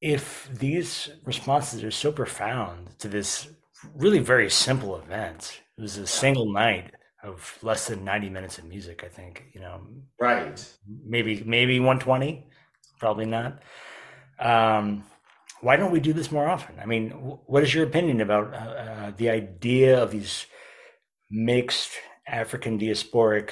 if 0.01 0.49
these 0.53 1.09
responses 1.25 1.83
are 1.85 1.91
so 1.91 2.13
profound 2.13 2.99
to 2.99 3.09
this 3.09 3.49
really 3.95 4.19
very 4.19 4.51
simple 4.51 4.97
event, 4.97 5.61
it 5.77 5.81
was 5.81 5.97
a 5.97 6.07
single 6.07 6.53
night 6.53 6.93
of 7.23 7.59
less 7.63 7.87
than 7.89 8.05
90 8.05 8.31
minutes 8.31 8.59
of 8.59 8.65
music 8.65 9.03
i 9.05 9.09
think 9.09 9.47
you 9.53 9.61
know 9.61 9.81
right 10.21 10.65
maybe 11.05 11.43
maybe 11.45 11.81
120 11.81 12.47
probably 13.01 13.27
not 13.27 13.61
um, 14.39 15.03
why 15.61 15.77
don't 15.77 15.93
we 15.93 16.01
do 16.01 16.13
this 16.13 16.33
more 16.33 16.49
often 16.49 16.75
i 16.81 16.87
mean 16.87 17.11
what 17.11 17.63
is 17.63 17.75
your 17.75 17.85
opinion 17.85 18.21
about 18.21 18.53
uh, 18.55 18.57
uh, 18.57 19.13
the 19.17 19.31
idea 19.31 20.01
of 20.03 20.11
these 20.11 20.47
mixed 21.31 21.93
african 22.27 22.79
diasporic 22.79 23.51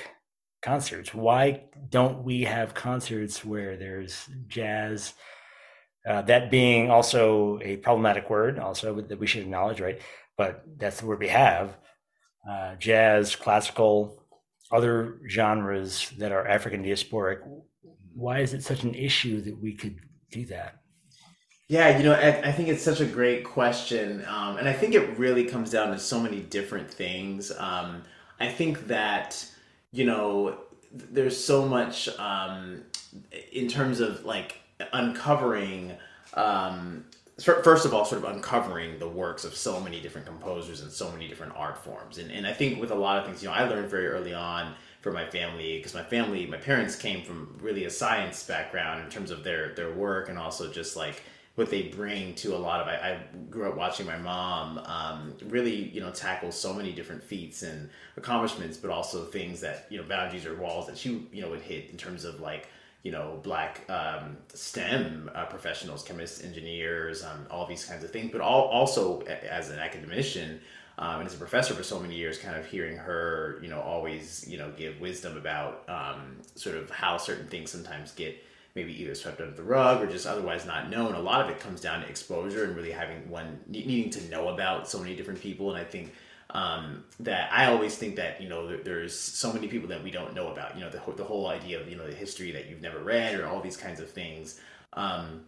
concerts 0.63 1.15
why 1.15 1.63
don't 1.89 2.25
we 2.25 2.43
have 2.43 2.75
concerts 2.75 3.45
where 3.45 3.77
there's 3.77 4.29
jazz 4.47 5.15
uh, 6.09 6.23
that 6.23 6.51
being 6.51 6.91
also 6.91 7.59
a 7.63 7.77
problematic 7.77 8.31
word 8.31 8.59
also 8.59 9.01
that 9.01 9.19
we 9.19 9.27
should 9.27 9.43
acknowledge 9.43 9.81
right 9.81 10.01
but 10.37 10.65
that's 10.77 11.01
the 11.01 11.07
word 11.07 11.19
we 11.19 11.29
have 11.29 11.77
uh, 12.49 12.77
jazz, 12.77 13.35
classical, 13.35 14.23
other 14.71 15.21
genres 15.29 16.11
that 16.19 16.33
are 16.33 16.47
African 16.47 16.85
diasporic. 16.85 17.39
Why 18.15 18.41
is 18.41 18.55
it 18.55 18.63
such 18.63 18.83
an 18.85 18.95
issue 18.95 19.41
that 19.43 19.61
we 19.61 19.75
could 19.75 19.99
do 20.31 20.47
that? 20.47 20.77
Yeah, 21.68 21.99
you 21.99 22.04
know, 22.04 22.12
I, 22.12 22.49
I 22.49 22.52
think 22.52 22.68
it's 22.68 22.82
such 22.82 23.00
a 23.00 23.06
great 23.06 23.44
question. 23.44 24.25
Um, 24.28 24.56
and 24.56 24.68
I 24.68 24.73
think 24.73 24.94
it 24.94 25.18
really 25.18 25.44
comes 25.44 25.70
down 25.70 25.90
to 25.90 25.99
so 25.99 26.20
many 26.20 26.40
different 26.40 26.88
things. 26.90 27.50
Um, 27.58 28.02
I 28.38 28.49
think 28.49 28.87
that, 28.87 29.44
you 29.90 30.04
know, 30.04 30.58
there's 30.92 31.42
so 31.42 31.66
much 31.66 32.08
um, 32.18 32.82
in 33.52 33.66
terms 33.66 34.00
of 34.00 34.25
like 34.25 34.61
uncovering 34.92 35.92
um, 36.35 37.04
first 37.40 37.85
of 37.85 37.92
all, 37.92 38.04
sort 38.04 38.25
of 38.25 38.35
uncovering 38.35 38.99
the 38.99 39.08
works 39.08 39.44
of 39.44 39.54
so 39.54 39.78
many 39.80 40.00
different 40.00 40.26
composers 40.26 40.80
and 40.80 40.90
so 40.90 41.11
many 41.11 41.28
different 41.28 41.52
art 41.54 41.82
forms. 41.85 42.18
And, 42.18 42.30
and 42.30 42.46
I 42.46 42.52
think 42.52 42.80
with 42.80 42.90
a 42.90 42.94
lot 42.94 43.18
of 43.18 43.26
things, 43.26 43.42
you 43.42 43.49
know, 43.49 43.54
I 43.54 43.68
learned 43.68 43.90
very 43.90 44.06
early 44.06 44.32
on 44.32 44.75
from 45.02 45.14
my 45.14 45.25
family 45.26 45.76
because 45.76 45.94
my 45.94 46.02
family, 46.02 46.46
my 46.46 46.56
parents 46.56 46.96
came 46.96 47.23
from 47.23 47.58
really 47.61 47.85
a 47.85 47.90
science 47.90 48.42
background 48.42 49.04
in 49.04 49.11
terms 49.11 49.30
of 49.30 49.44
their 49.44 49.75
their 49.75 49.92
work 49.92 50.28
and 50.28 50.38
also 50.38 50.73
just 50.73 50.96
like 50.96 51.23
what 51.57 51.71
they 51.71 51.83
bring 51.83 52.35
to 52.37 52.55
a 52.55 52.59
lot 52.59 52.81
of. 52.81 52.87
I, 52.87 52.93
I 52.93 53.21
grew 53.51 53.69
up 53.69 53.77
watching 53.77 54.07
my 54.07 54.17
mom 54.17 54.79
um, 54.79 55.35
really, 55.49 55.89
you 55.89 56.01
know, 56.01 56.11
tackle 56.11 56.53
so 56.53 56.73
many 56.73 56.93
different 56.93 57.23
feats 57.23 57.63
and 57.63 57.91
accomplishments, 58.17 58.77
but 58.77 58.91
also 58.91 59.25
things 59.25 59.61
that 59.63 59.87
you 59.91 59.99
know 59.99 60.05
boundaries 60.05 60.47
or 60.47 60.55
walls 60.55 60.87
that 60.87 60.97
she 60.97 61.27
you 61.33 61.43
know 61.43 61.51
would 61.51 61.63
hit 61.63 61.91
in 61.91 61.97
terms 61.97 62.25
of 62.25 62.41
like 62.41 62.69
you 63.03 63.11
know 63.11 63.41
black 63.43 63.89
um, 63.91 64.37
STEM 64.53 65.31
uh, 65.35 65.47
professionals, 65.47 66.03
chemists, 66.03 66.45
engineers, 66.45 67.25
um, 67.25 67.47
all 67.51 67.67
these 67.67 67.85
kinds 67.87 68.05
of 68.05 68.11
things. 68.11 68.31
But 68.31 68.43
all, 68.43 68.65
also 68.65 69.23
as 69.23 69.71
an 69.71 69.79
academician 69.79 70.61
um, 70.99 71.21
and 71.21 71.27
as 71.27 71.35
a 71.35 71.39
professor 71.39 71.73
for 71.73 71.83
so 71.83 71.99
many 71.99 72.17
years, 72.17 72.39
kind 72.39 72.57
of 72.57 72.67
hearing 72.67 72.99
her, 72.99 73.59
you 73.63 73.69
know, 73.69 73.81
always 73.81 74.47
you 74.47 74.59
know 74.59 74.71
give 74.77 75.01
wisdom 75.01 75.39
about 75.39 75.89
um, 75.89 76.37
sort 76.55 76.77
of 76.77 76.91
how 76.91 77.17
certain 77.17 77.47
things 77.47 77.71
sometimes 77.71 78.13
get 78.13 78.37
maybe 78.76 78.92
either 79.02 79.14
swept 79.14 79.40
under 79.40 79.56
the 79.56 79.62
rug 79.62 80.02
or 80.02 80.06
just 80.06 80.26
otherwise 80.26 80.66
not 80.66 80.90
known. 80.90 81.14
A 81.14 81.21
lot 81.21 81.40
of 81.40 81.50
it 81.50 81.59
comes 81.59 81.80
down 81.80 82.02
to 82.02 82.09
exposure 82.09 82.64
and 82.64 82.76
really 82.76 82.92
having 82.92 83.28
one 83.28 83.59
needing 83.66 84.11
to 84.11 84.23
know 84.28 84.49
about 84.49 84.88
so 84.88 85.00
many 85.00 85.16
different 85.16 85.40
people. 85.40 85.71
And 85.71 85.80
I 85.80 85.85
think 85.85 86.12
um, 86.50 87.02
that 87.21 87.50
I 87.52 87.73
always 87.73 87.97
think 87.97 88.16
that 88.16 88.40
you 88.40 88.49
know 88.49 88.68
there, 88.68 88.83
there's 88.85 89.18
so 89.18 89.52
many 89.52 89.66
people 89.66 89.88
that 89.88 90.04
we 90.04 90.11
don't 90.11 90.35
know 90.35 90.52
about. 90.52 90.76
You 90.76 90.85
know 90.85 90.90
the 90.90 91.00
the 91.16 91.25
whole 91.25 91.49
idea 91.49 91.80
of 91.80 91.88
you 91.88 91.97
know 91.97 92.06
the 92.06 92.14
history 92.14 92.52
that 92.52 92.68
you've 92.68 92.83
never 92.83 92.99
read 92.99 93.40
or 93.40 93.47
all 93.47 93.61
these 93.61 93.78
kinds 93.78 93.99
of 93.99 94.11
things. 94.11 94.61
Um, 94.92 95.47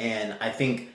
and 0.00 0.34
I 0.40 0.50
think 0.50 0.88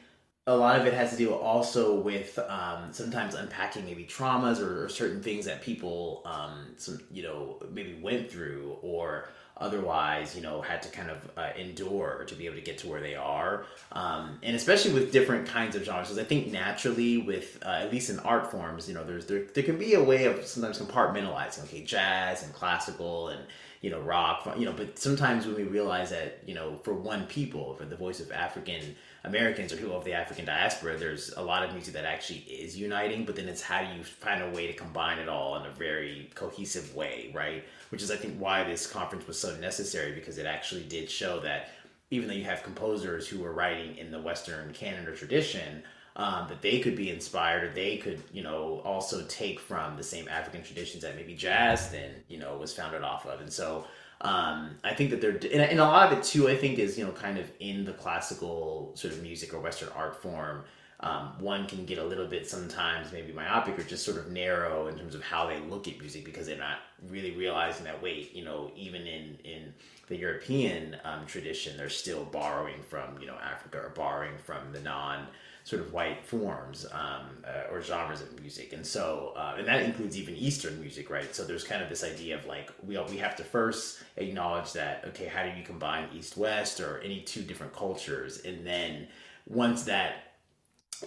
a 0.48 0.56
lot 0.56 0.80
of 0.80 0.88
it 0.88 0.94
has 0.94 1.12
to 1.12 1.18
do 1.18 1.34
also 1.34 1.96
with 1.96 2.40
um, 2.40 2.92
sometimes 2.92 3.36
unpacking 3.36 3.86
maybe 3.86 4.04
traumas 4.06 4.60
or, 4.60 4.86
or 4.86 4.90
certain 4.90 5.22
things 5.22 5.46
that 5.46 5.62
people 5.62 6.24
um, 6.26 6.74
some 6.78 7.00
you 7.12 7.22
know 7.22 7.62
maybe 7.72 8.00
went 8.02 8.32
through 8.32 8.78
or 8.82 9.30
otherwise, 9.62 10.36
you 10.36 10.42
know, 10.42 10.62
had 10.62 10.82
to 10.82 10.90
kind 10.90 11.10
of 11.10 11.30
uh, 11.38 11.50
endure 11.58 12.26
to 12.28 12.36
be 12.36 12.46
able 12.48 12.56
to 12.56 12.62
get 12.62 12.80
to 12.80 12.88
where 12.88 13.00
they 13.00 13.16
are. 13.16 13.66
Um, 13.92 14.40
and 14.44 14.56
especially 14.56 14.94
with 14.94 15.12
different 15.12 15.48
kinds 15.48 15.76
of 15.76 15.86
genres, 15.86 16.18
I 16.18 16.24
think 16.24 16.52
naturally, 16.52 17.20
with 17.20 17.60
uh, 17.66 17.70
at 17.70 17.92
least 17.92 18.10
in 18.10 18.20
art 18.20 18.52
forms, 18.52 18.88
you 18.88 18.94
know, 18.94 19.04
there's 19.04 19.28
there, 19.28 19.46
there 19.54 19.64
can 19.64 19.78
be 19.78 19.94
a 19.94 20.04
way 20.04 20.26
of 20.26 20.46
sometimes 20.46 20.80
compartmentalizing, 20.80 21.64
okay, 21.66 21.84
jazz 21.84 22.44
and 22.44 22.52
classical 22.54 23.30
and 23.30 23.46
you 23.82 23.90
know 23.90 24.02
rock, 24.02 24.48
you 24.58 24.66
know, 24.66 24.74
but 24.74 25.00
sometimes 25.00 25.46
when 25.46 25.56
we 25.56 25.64
realize 25.64 26.10
that 26.10 26.40
you 26.46 26.54
know, 26.54 26.80
for 26.84 26.94
one 26.94 27.26
people, 27.28 27.76
for 27.76 27.86
the 27.86 27.96
voice 27.96 28.20
of 28.20 28.32
African 28.32 28.96
Americans 29.24 29.72
or 29.72 29.78
people 29.78 29.96
of 29.96 30.04
the 30.04 30.14
African 30.14 30.46
diaspora, 30.46 30.98
there's 30.98 31.32
a 31.38 31.42
lot 31.42 31.64
of 31.64 31.74
music 31.74 31.94
that 31.94 32.06
actually 32.06 32.40
is 32.40 32.76
uniting, 32.76 33.24
but 33.24 33.36
then 33.36 33.48
it's 33.48 33.62
how 33.62 33.84
do 33.84 33.96
you 33.96 34.04
find 34.04 34.42
a 34.42 34.50
way 34.50 34.66
to 34.66 34.74
combine 34.74 35.20
it 35.20 35.30
all 35.30 35.58
in 35.58 35.66
a 35.66 35.72
very 35.72 36.32
cohesive 36.34 36.96
way, 36.96 37.32
right? 37.34 37.64
Which 37.90 38.02
is, 38.02 38.10
I 38.10 38.16
think, 38.16 38.38
why 38.40 38.64
this 38.64 38.88
conference 38.88 39.28
was 39.28 39.40
so 39.40 39.56
necessary 39.58 40.14
because 40.14 40.40
it 40.40 40.48
actually 40.48 40.84
did 40.84 41.10
show 41.10 41.40
that 41.42 41.70
even 42.10 42.28
though 42.28 42.34
you 42.34 42.44
have 42.46 42.64
composers 42.64 43.28
who 43.28 43.40
were 43.40 43.54
writing 43.54 43.96
in 43.98 44.12
the 44.12 44.20
Western 44.20 44.74
canon 44.74 45.08
or 45.08 45.16
tradition, 45.16 45.84
um, 46.16 46.48
that 46.50 46.62
they 46.62 46.80
could 46.80 46.96
be 46.96 47.10
inspired 47.10 47.64
or 47.64 47.74
they 47.74 47.98
could, 47.98 48.22
you 48.34 48.44
know, 48.44 48.82
also 48.84 49.24
take 49.28 49.60
from 49.60 49.96
the 49.96 50.04
same 50.04 50.28
African 50.28 50.64
traditions 50.64 51.04
that 51.04 51.16
maybe 51.16 51.36
jazz 51.36 51.90
then, 51.90 52.12
you 52.28 52.38
know, 52.38 52.58
was 52.58 52.74
founded 52.74 53.04
off 53.04 53.26
of. 53.26 53.40
And 53.40 53.52
so 53.52 53.86
um, 54.22 54.78
I 54.84 54.94
think 54.94 55.10
that 55.10 55.20
they're, 55.20 55.32
and, 55.32 55.62
and 55.62 55.80
a 55.80 55.84
lot 55.84 56.12
of 56.12 56.18
it 56.18 56.24
too, 56.24 56.48
I 56.48 56.56
think 56.56 56.78
is, 56.78 56.98
you 56.98 57.06
know, 57.06 57.12
kind 57.12 57.38
of 57.38 57.52
in 57.60 57.84
the 57.86 57.94
classical 57.94 58.92
sort 58.96 59.14
of 59.14 59.24
music 59.24 59.54
or 59.54 59.60
Western 59.60 59.90
art 59.96 60.22
form. 60.22 60.64
Um, 61.04 61.34
one 61.40 61.66
can 61.66 61.86
get 61.88 61.98
a 61.98 62.04
little 62.04 62.28
bit 62.28 62.48
sometimes 62.48 63.12
maybe 63.12 63.34
myopic 63.34 63.80
or 63.80 63.82
just 63.82 64.06
sort 64.06 64.18
of 64.18 64.30
narrow 64.30 64.86
in 64.86 65.00
terms 65.00 65.16
of 65.16 65.24
how 65.24 65.48
they 65.48 65.60
look 65.62 65.88
at 65.88 66.00
music 66.00 66.24
because 66.24 66.46
they're 66.46 66.60
not 66.60 66.78
really 67.10 67.32
realizing 67.32 67.86
that 67.86 68.00
wait 68.04 68.36
you 68.36 68.46
know 68.46 68.70
even 68.76 69.08
in 69.08 69.36
in 69.44 69.74
the 70.10 70.16
European 70.16 70.96
um, 71.04 71.26
tradition 71.26 71.76
they're 71.76 71.90
still 71.90 72.24
borrowing 72.26 72.84
from 72.88 73.20
you 73.20 73.26
know 73.26 73.38
Africa 73.42 73.80
or 73.80 73.90
borrowing 73.90 74.38
from 74.46 74.72
the 74.74 74.80
non 74.80 75.26
sort 75.72 75.82
of 75.82 75.94
white 75.94 76.26
forms 76.26 76.86
um, 76.92 77.30
uh, 77.48 77.72
or 77.72 77.82
genres 77.82 78.20
of 78.20 78.38
music, 78.42 78.74
and 78.74 78.86
so 78.86 79.32
uh, 79.38 79.56
and 79.58 79.66
that 79.66 79.82
includes 79.82 80.18
even 80.18 80.36
Eastern 80.36 80.78
music, 80.82 81.10
right? 81.10 81.34
So 81.34 81.46
there's 81.46 81.64
kind 81.64 81.82
of 81.82 81.88
this 81.88 82.04
idea 82.04 82.36
of 82.36 82.46
like 82.46 82.70
we 82.86 82.98
we 83.10 83.16
have 83.18 83.38
to 83.38 83.44
first 83.46 84.04
acknowledge 84.18 84.74
that 84.74 85.06
okay, 85.08 85.28
how 85.28 85.44
do 85.44 85.58
you 85.58 85.64
combine 85.64 86.10
East 86.14 86.36
West 86.36 86.82
or 86.82 87.00
any 87.00 87.22
two 87.22 87.42
different 87.42 87.74
cultures, 87.74 88.42
and 88.44 88.68
then 88.68 89.08
once 89.48 89.84
that 89.84 90.31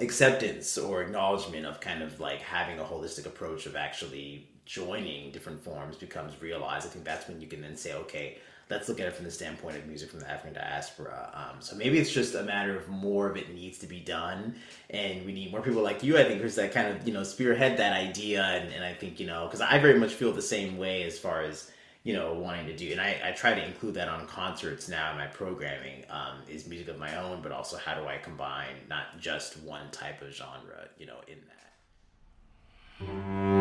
acceptance 0.01 0.77
or 0.77 1.03
acknowledgement 1.03 1.67
of 1.67 1.81
kind 1.81 2.03
of 2.03 2.19
like 2.21 2.41
having 2.41 2.79
a 2.79 2.85
holistic 2.85 3.27
approach 3.27 3.67
of 3.67 3.77
actually 3.77 4.47
joining 4.67 5.31
different 5.31 5.63
forms 5.63 5.97
becomes 5.97 6.41
realized, 6.41 6.87
I 6.87 6.91
think 6.91 7.05
that's 7.05 7.29
when 7.29 7.41
you 7.41 7.47
can 7.47 7.61
then 7.61 7.77
say, 7.77 7.95
okay, 7.95 8.39
let's 8.71 8.89
look 8.89 8.99
at 8.99 9.07
it 9.07 9.15
from 9.15 9.25
the 9.25 9.31
standpoint 9.31 9.77
of 9.77 9.87
music 9.87 10.11
from 10.11 10.21
the 10.21 10.31
African 10.31 10.55
diaspora. 10.55 11.31
Um, 11.35 11.61
so 11.61 11.77
maybe 11.77 11.99
it's 11.99 12.11
just 12.11 12.35
a 12.35 12.43
matter 12.43 12.77
of 12.77 12.89
more 12.89 13.29
of 13.29 13.37
it 13.37 13.55
needs 13.55 13.79
to 13.79 13.87
be 13.87 14.01
done, 14.01 14.55
and 14.91 15.25
we 15.25 15.33
need 15.33 15.51
more 15.51 15.61
people 15.61 15.83
like 15.83 16.03
you. 16.03 16.19
I 16.19 16.25
think 16.25 16.41
who's 16.41 16.55
that 16.57 16.73
kind 16.73 16.89
of 16.89 17.07
you 17.07 17.13
know 17.13 17.23
spearhead 17.23 17.77
that 17.77 17.93
idea, 17.93 18.43
and, 18.43 18.73
and 18.73 18.85
I 18.85 18.95
think 18.95 19.21
you 19.21 19.27
know 19.27 19.45
because 19.47 19.61
I 19.61 19.79
very 19.79 19.99
much 19.99 20.15
feel 20.15 20.33
the 20.33 20.43
same 20.43 20.79
way 20.79 21.03
as 21.03 21.19
far 21.19 21.43
as 21.43 21.71
you 22.05 22.13
know 22.13 22.35
wanting 22.35 22.67
to 22.67 22.77
do, 22.77 22.93
and 22.93 23.01
I, 23.01 23.21
I 23.25 23.33
try 23.33 23.55
to 23.55 23.65
include 23.65 23.95
that 23.95 24.09
on 24.09 24.27
concerts 24.27 24.89
now 24.89 25.11
in 25.11 25.19
my 25.19 25.27
programming. 25.27 26.05
Um, 26.11 26.43
is 26.49 26.67
music 26.67 26.89
of 26.89 26.99
my 26.99 27.17
own, 27.17 27.41
but 27.43 27.51
also 27.51 27.77
how 27.77 27.95
do 27.95 28.07
I 28.07 28.19
combine 28.19 28.77
not 28.89 29.19
just 29.19 29.61
one 29.63 29.91
type 29.91 30.23
of 30.23 30.33
genre, 30.33 30.89
you 30.99 31.07
know, 31.07 31.19
in 31.27 31.39
that. 31.49 33.54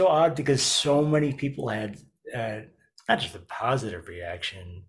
So 0.00 0.08
odd 0.08 0.34
because 0.34 0.62
so 0.62 1.04
many 1.04 1.30
people 1.30 1.68
had 1.68 1.98
uh, 2.34 2.60
not 3.06 3.20
just 3.20 3.34
a 3.34 3.40
positive 3.40 4.08
reaction. 4.08 4.84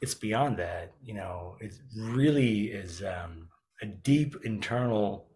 It's 0.00 0.16
beyond 0.16 0.56
that. 0.56 0.92
You 1.04 1.14
know, 1.14 1.54
it 1.60 1.72
really 1.96 2.72
is 2.72 3.00
um, 3.04 3.48
a 3.80 3.86
deep 3.86 4.34
internal 4.44 5.28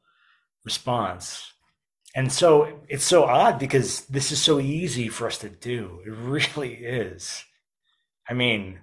response. 0.64 1.52
And 2.16 2.32
so 2.32 2.80
it's 2.88 3.04
so 3.04 3.22
odd 3.22 3.60
because 3.60 4.06
this 4.06 4.32
is 4.32 4.42
so 4.42 4.58
easy 4.58 5.08
for 5.08 5.28
us 5.28 5.38
to 5.38 5.48
do. 5.48 6.00
It 6.04 6.10
really 6.34 6.74
is. 6.74 7.44
I 8.28 8.34
mean, 8.34 8.80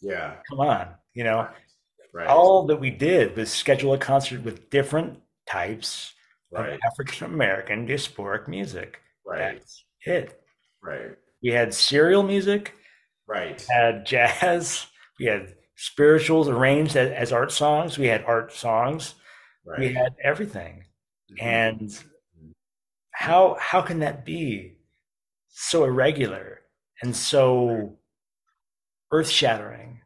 yeah, 0.00 0.36
come 0.48 0.60
on, 0.60 0.88
you 1.12 1.24
know, 1.24 1.48
right. 2.14 2.26
all 2.26 2.66
that 2.68 2.80
we 2.80 2.88
did 2.88 3.36
was 3.36 3.50
schedule 3.50 3.92
a 3.92 3.98
concert 3.98 4.42
with 4.42 4.70
different 4.70 5.18
types 5.46 6.13
right. 6.62 6.80
African 6.86 7.26
American 7.32 7.86
diasporic 7.86 8.48
music. 8.48 9.00
Right. 9.26 9.54
That's 9.58 9.84
it. 10.06 10.40
Right. 10.82 11.16
We 11.42 11.50
had 11.50 11.74
serial 11.74 12.22
music, 12.22 12.74
Right. 13.26 13.64
We 13.68 13.74
had 13.74 14.04
jazz, 14.06 14.86
we 15.18 15.26
had 15.26 15.54
spirituals 15.76 16.48
arranged 16.48 16.96
as, 16.96 17.10
as 17.10 17.32
art 17.32 17.52
songs, 17.52 17.98
we 17.98 18.06
had 18.06 18.24
art 18.24 18.52
songs, 18.52 19.14
Right. 19.66 19.78
we 19.80 19.92
had 19.94 20.14
everything. 20.22 20.84
Mhm. 21.32 21.42
And 21.42 22.04
how 23.12 23.56
how 23.60 23.80
can 23.82 24.00
that 24.00 24.24
be 24.24 24.76
so 25.48 25.84
irregular 25.84 26.60
and 27.02 27.14
so 27.16 27.96
earth 29.12 29.28
shattering? 29.28 30.00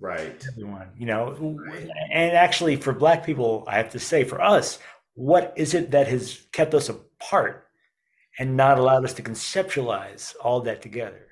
right. 0.00 0.44
everyone 0.52 0.88
you 0.96 1.06
know 1.06 1.58
and 2.12 2.30
actually 2.32 2.76
for 2.76 2.92
black 2.92 3.26
people 3.26 3.64
i 3.66 3.76
have 3.76 3.90
to 3.90 3.98
say 3.98 4.22
for 4.22 4.40
us 4.40 4.78
what 5.18 5.52
is 5.56 5.74
it 5.74 5.90
that 5.90 6.06
has 6.06 6.46
kept 6.52 6.74
us 6.74 6.88
apart 6.88 7.66
and 8.38 8.56
not 8.56 8.78
allowed 8.78 9.04
us 9.04 9.14
to 9.14 9.20
conceptualize 9.20 10.32
all 10.40 10.60
that 10.60 10.80
together 10.80 11.26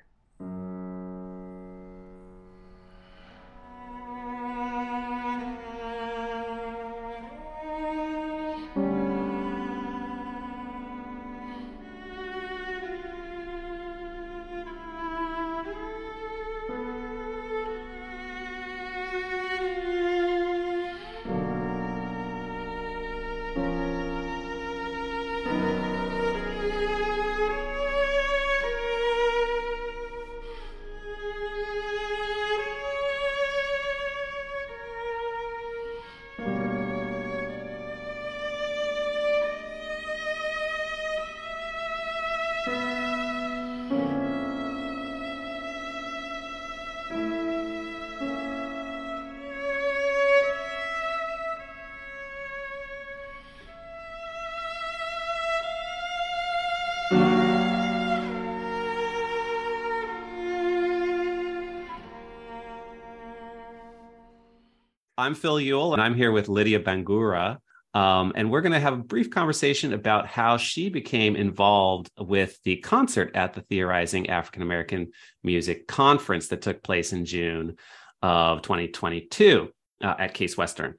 I'm 65.27 65.35
Phil 65.35 65.59
Ewell, 65.59 65.91
and 65.91 66.01
I'm 66.01 66.15
here 66.15 66.31
with 66.31 66.47
Lydia 66.47 66.79
Bangura. 66.79 67.57
Um, 67.93 68.31
and 68.37 68.49
we're 68.49 68.61
going 68.61 68.71
to 68.71 68.79
have 68.79 68.93
a 68.93 69.03
brief 69.03 69.29
conversation 69.29 69.91
about 69.91 70.25
how 70.25 70.55
she 70.55 70.87
became 70.87 71.35
involved 71.35 72.09
with 72.17 72.57
the 72.63 72.77
concert 72.77 73.35
at 73.35 73.51
the 73.51 73.59
Theorizing 73.59 74.29
African 74.29 74.61
American 74.61 75.11
Music 75.43 75.85
Conference 75.85 76.47
that 76.47 76.61
took 76.61 76.81
place 76.81 77.11
in 77.11 77.25
June 77.25 77.75
of 78.21 78.61
2022 78.61 79.67
uh, 80.01 80.15
at 80.17 80.33
Case 80.33 80.55
Western. 80.55 80.95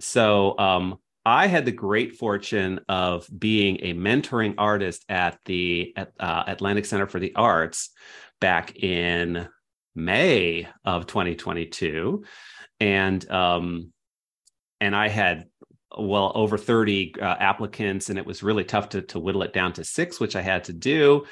So, 0.00 0.58
um, 0.58 0.96
I 1.26 1.46
had 1.46 1.66
the 1.66 1.72
great 1.72 2.16
fortune 2.16 2.80
of 2.88 3.28
being 3.38 3.80
a 3.82 3.92
mentoring 3.92 4.54
artist 4.56 5.04
at 5.10 5.38
the 5.44 5.92
at, 5.96 6.12
uh, 6.18 6.44
Atlantic 6.46 6.86
Center 6.86 7.06
for 7.06 7.20
the 7.20 7.34
Arts 7.34 7.90
back 8.40 8.74
in 8.82 9.46
May 9.94 10.66
of 10.82 11.06
2022 11.06 12.24
and 12.80 13.28
um, 13.30 13.92
and 14.80 14.94
I 14.94 15.08
had 15.08 15.46
well 15.96 16.32
over 16.34 16.58
30 16.58 17.14
uh, 17.20 17.24
applicants 17.24 18.10
and 18.10 18.18
it 18.18 18.26
was 18.26 18.42
really 18.42 18.64
tough 18.64 18.90
to, 18.90 19.00
to 19.00 19.18
whittle 19.18 19.42
it 19.42 19.52
down 19.52 19.72
to 19.72 19.84
six 19.84 20.20
which 20.20 20.36
i 20.36 20.42
had 20.42 20.64
to 20.64 20.72
do. 20.72 21.24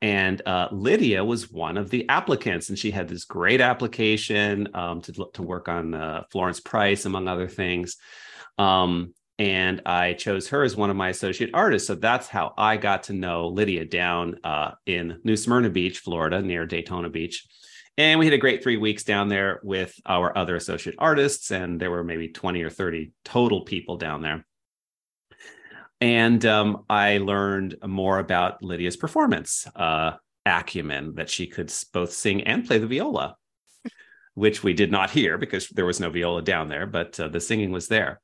And 0.00 0.40
uh, 0.46 0.68
lydia 0.70 1.24
was 1.24 1.50
one 1.50 1.76
of 1.76 1.90
the 1.90 2.08
applicants 2.08 2.68
and 2.68 2.78
she 2.78 2.90
had 2.90 3.08
this 3.08 3.24
great 3.24 3.60
application 3.60 4.68
um, 4.74 5.00
to, 5.02 5.28
to 5.34 5.42
work 5.42 5.68
on 5.68 5.94
uh, 5.94 6.22
florence 6.30 6.60
price 6.60 7.04
among 7.04 7.28
other 7.28 7.48
things. 7.48 7.96
Um, 8.58 9.14
and 9.38 9.82
i 9.86 10.14
chose 10.14 10.48
her 10.48 10.64
as 10.64 10.74
one 10.74 10.90
of 10.90 10.96
my 10.96 11.10
associate 11.10 11.50
artists 11.54 11.86
so 11.86 11.94
that's 11.94 12.26
how 12.26 12.52
i 12.58 12.76
got 12.76 13.04
to 13.04 13.12
know 13.12 13.46
lydia 13.46 13.84
down 13.84 14.36
uh, 14.42 14.72
in 14.86 15.20
new 15.22 15.36
smyrna 15.36 15.70
beach 15.70 16.00
florida 16.00 16.42
near 16.42 16.66
daytona 16.66 17.08
beach 17.08 17.46
and 17.98 18.20
we 18.20 18.26
had 18.26 18.32
a 18.32 18.38
great 18.38 18.62
three 18.62 18.76
weeks 18.76 19.02
down 19.02 19.28
there 19.28 19.58
with 19.64 19.92
our 20.06 20.36
other 20.38 20.54
associate 20.54 20.94
artists, 20.98 21.50
and 21.50 21.80
there 21.80 21.90
were 21.90 22.04
maybe 22.04 22.28
20 22.28 22.62
or 22.62 22.70
30 22.70 23.10
total 23.24 23.62
people 23.62 23.96
down 23.96 24.22
there. 24.22 24.46
And 26.00 26.46
um, 26.46 26.84
I 26.88 27.18
learned 27.18 27.74
more 27.84 28.20
about 28.20 28.62
Lydia's 28.62 28.96
performance 28.96 29.66
uh, 29.74 30.12
acumen 30.46 31.16
that 31.16 31.28
she 31.28 31.48
could 31.48 31.72
both 31.92 32.12
sing 32.12 32.42
and 32.42 32.64
play 32.64 32.78
the 32.78 32.86
viola, 32.86 33.36
which 34.34 34.62
we 34.62 34.74
did 34.74 34.92
not 34.92 35.10
hear 35.10 35.36
because 35.36 35.68
there 35.70 35.84
was 35.84 35.98
no 35.98 36.08
viola 36.08 36.40
down 36.40 36.68
there, 36.68 36.86
but 36.86 37.18
uh, 37.18 37.26
the 37.26 37.40
singing 37.40 37.72
was 37.72 37.88
there. 37.88 38.20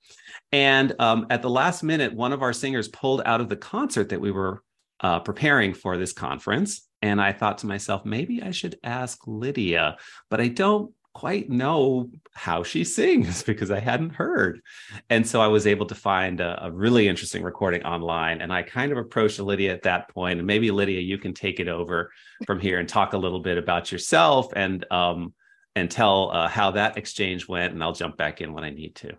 And 0.52 0.94
um, 1.00 1.26
at 1.30 1.42
the 1.42 1.50
last 1.50 1.82
minute, 1.82 2.14
one 2.14 2.32
of 2.32 2.42
our 2.42 2.52
singers 2.52 2.87
pulled 2.87 3.22
out 3.26 3.40
of 3.40 3.48
the 3.48 3.56
concert 3.56 4.10
that 4.10 4.20
we 4.20 4.30
were 4.30 4.62
uh, 5.00 5.18
preparing 5.18 5.74
for 5.74 5.96
this 5.98 6.12
conference 6.12 6.88
and 7.04 7.20
I 7.20 7.32
thought 7.32 7.58
to 7.58 7.66
myself, 7.66 8.06
maybe 8.06 8.42
I 8.42 8.50
should 8.50 8.78
ask 8.82 9.18
Lydia, 9.26 9.98
but 10.30 10.40
I 10.40 10.48
don't 10.48 10.90
quite 11.12 11.50
know 11.50 12.08
how 12.32 12.62
she 12.62 12.82
sings 12.82 13.42
because 13.50 13.70
I 13.70 13.78
hadn't 13.78 14.14
heard. 14.14 14.62
And 15.10 15.28
so 15.28 15.42
I 15.42 15.48
was 15.48 15.66
able 15.66 15.84
to 15.84 15.94
find 15.94 16.40
a, 16.40 16.64
a, 16.64 16.72
really 16.72 17.06
interesting 17.06 17.42
recording 17.42 17.84
online. 17.84 18.40
And 18.40 18.50
I 18.50 18.62
kind 18.62 18.90
of 18.90 18.96
approached 18.96 19.38
Lydia 19.38 19.74
at 19.74 19.82
that 19.82 20.08
point. 20.14 20.38
And 20.38 20.46
maybe 20.46 20.70
Lydia, 20.70 21.00
you 21.00 21.18
can 21.18 21.34
take 21.34 21.60
it 21.60 21.68
over 21.68 22.10
from 22.46 22.58
here 22.58 22.80
and 22.80 22.88
talk 22.88 23.12
a 23.12 23.18
little 23.18 23.40
bit 23.40 23.58
about 23.58 23.92
yourself 23.92 24.50
and 24.56 24.90
um, 24.90 25.34
and 25.76 25.90
tell 25.90 26.30
uh, 26.30 26.48
how 26.48 26.70
that 26.70 26.96
exchange 26.96 27.46
went. 27.46 27.74
And 27.74 27.84
I'll 27.84 27.92
jump 27.92 28.16
back 28.16 28.40
in 28.40 28.54
when 28.54 28.64
I 28.64 28.70
need 28.70 28.94
to. 28.96 29.14